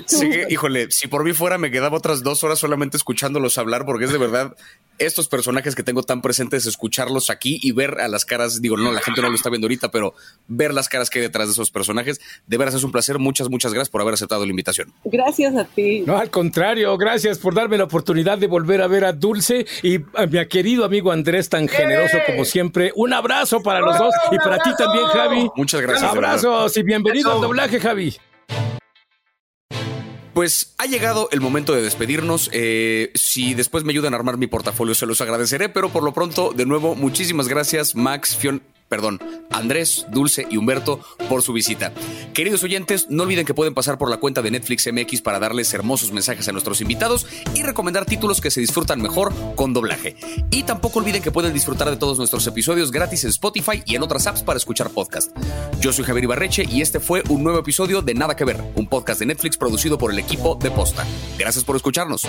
Sí 0.06 0.28
híjole, 0.50 0.92
si 0.92 1.08
por 1.08 1.24
mí 1.24 1.34
fuera 1.34 1.58
me 1.58 1.72
quedaba 1.72 1.98
otras 1.98 2.24
dos 2.24 2.44
horas 2.44 2.60
solamente 2.60 2.98
escuchándolos 2.98 3.58
hablar, 3.58 3.86
porque 3.86 4.06
es 4.06 4.12
de 4.12 4.18
verdad 4.18 4.56
estos 5.00 5.28
personajes 5.28 5.76
que 5.76 5.84
tengo 5.84 6.04
tan 6.04 6.22
presentes, 6.22 6.66
escucharlos 6.66 7.30
aquí 7.30 7.60
y 7.62 7.72
ver 7.72 8.00
a 8.00 8.08
las 8.08 8.26
caras, 8.26 8.62
digo, 8.62 8.78
no, 8.78 8.92
la 8.92 9.02
gente 9.02 9.22
no 9.22 9.30
lo 9.30 9.36
está 9.36 9.50
viendo 9.50 9.66
ahorita, 9.66 9.92
pero 9.92 10.16
ver 10.48 10.74
las 10.74 10.90
caras 10.90 11.10
que 11.10 11.20
hay 11.20 11.26
detrás 11.26 11.48
de 11.48 11.52
esos 11.52 11.70
personajes, 11.70 12.20
de 12.48 12.58
veras 12.58 12.74
es 12.74 12.84
un 12.84 12.92
placer. 12.92 13.20
Muchas, 13.20 13.50
muchas 13.50 13.74
gracias 13.74 13.90
por 13.90 14.02
haber 14.02 14.16
aceptado 14.16 14.44
la 14.44 14.50
invitación. 14.50 14.92
Gracias 15.06 15.56
a 15.56 15.66
ti. 15.66 16.02
No, 16.02 16.18
al 16.18 16.32
contrario, 16.32 16.98
gracias 16.98 17.38
por 17.38 17.54
darme 17.54 17.78
la 17.78 17.84
oportunidad 17.84 18.38
de 18.38 18.48
volver 18.48 18.82
a 18.82 18.88
ver 18.88 19.06
a 19.06 19.14
Dulce 19.14 19.66
y 19.84 20.00
a 20.16 20.26
mi 20.26 20.46
querido 20.48 20.84
amigo 20.84 21.12
Andrés, 21.12 21.50
tan 21.50 21.68
generoso 21.68 22.18
como 22.26 22.46
siempre. 22.46 22.92
Un 22.96 23.14
abrazo 23.14 23.62
para 23.68 23.82
los 23.82 23.98
dos 23.98 24.16
y 24.32 24.38
para 24.38 24.60
ti 24.60 24.70
también, 24.78 25.06
Javi. 25.08 25.52
Muchas 25.58 25.82
gracias. 25.82 26.10
Abrazos 26.10 26.78
y 26.78 26.84
bienvenido 26.84 27.34
al 27.34 27.42
doblaje, 27.42 27.82
Javi. 27.82 28.16
Pues 30.34 30.74
ha 30.78 30.86
llegado 30.86 31.28
el 31.32 31.42
momento 31.42 31.74
de 31.74 31.82
despedirnos. 31.82 32.50
Eh, 32.54 33.12
si 33.14 33.56
después 33.56 33.84
me 33.84 33.92
ayudan 33.92 34.14
a 34.14 34.18
armar 34.18 34.38
mi 34.38 34.48
portafolio, 34.48 34.96
se 34.96 35.06
los 35.06 35.20
agradeceré. 35.20 35.68
Pero 35.68 35.90
por 35.90 36.04
lo 36.04 36.14
pronto, 36.14 36.54
de 36.56 36.66
nuevo, 36.66 36.96
muchísimas 36.96 37.50
gracias, 37.50 37.94
Max, 37.94 38.38
Fion, 38.38 38.64
perdón, 38.90 39.20
Andrés, 39.52 40.06
Dulce 40.10 40.48
y 40.50 40.58
Humberto 40.58 41.00
por 41.30 41.42
su 41.42 41.54
visita. 41.54 41.94
Queridos 42.34 42.64
oyentes, 42.64 43.08
no 43.10 43.24
olviden 43.24 43.46
que 43.46 43.54
pueden 43.54 43.74
pasar 43.74 43.98
por 43.98 44.10
la 44.10 44.18
cuenta 44.18 44.42
de 44.42 44.52
Netflix 44.52 44.88
MX 44.92 45.22
para 45.22 45.40
darles 45.40 45.74
hermosos 45.74 46.12
mensajes 46.12 46.48
a 46.48 46.52
nuestros 46.52 46.82
invitados 46.82 47.26
y 47.54 47.64
recomendar 47.64 48.06
títulos 48.06 48.42
que 48.42 48.52
se 48.52 48.62
disfrutan 48.62 49.02
mejor 49.02 49.34
con 49.56 49.74
doblaje. 49.74 50.16
Y 50.52 50.64
tampoco 50.64 51.00
olviden 51.00 51.22
que 51.22 51.32
pueden 51.32 51.54
disfrutar 51.54 51.90
de 51.90 51.98
todos 51.98 52.18
nuestros 52.18 52.46
episodios 52.48 52.92
gratis 52.92 53.24
en 53.24 53.30
Spotify 53.30 53.84
y 53.86 53.96
en 53.96 54.04
otras 54.04 54.28
apps 54.28 54.44
para 54.44 54.58
escuchar 54.58 54.90
podcast. 54.90 55.36
Yo 55.80 55.94
soy 55.94 56.06
Javier 56.06 56.26
Ibarreche 56.26 56.66
y 56.70 56.82
este 56.82 57.00
fue 57.00 57.24
un 57.30 57.44
nuevo 57.44 57.60
episodio 57.60 58.02
de 58.02 58.14
Nada 58.14 58.36
que 58.36 58.46
Ver, 58.46 58.62
un 58.76 58.88
podcast 58.88 59.20
de 59.20 59.28
Netflix 59.28 59.58
producido 59.58 59.98
por 59.98 60.12
el 60.12 60.20
equipo 60.20 60.56
de 60.56 60.72
Posta. 60.72 61.06
Gracias 61.38 61.64
por 61.64 61.76
escucharnos. 61.76 62.28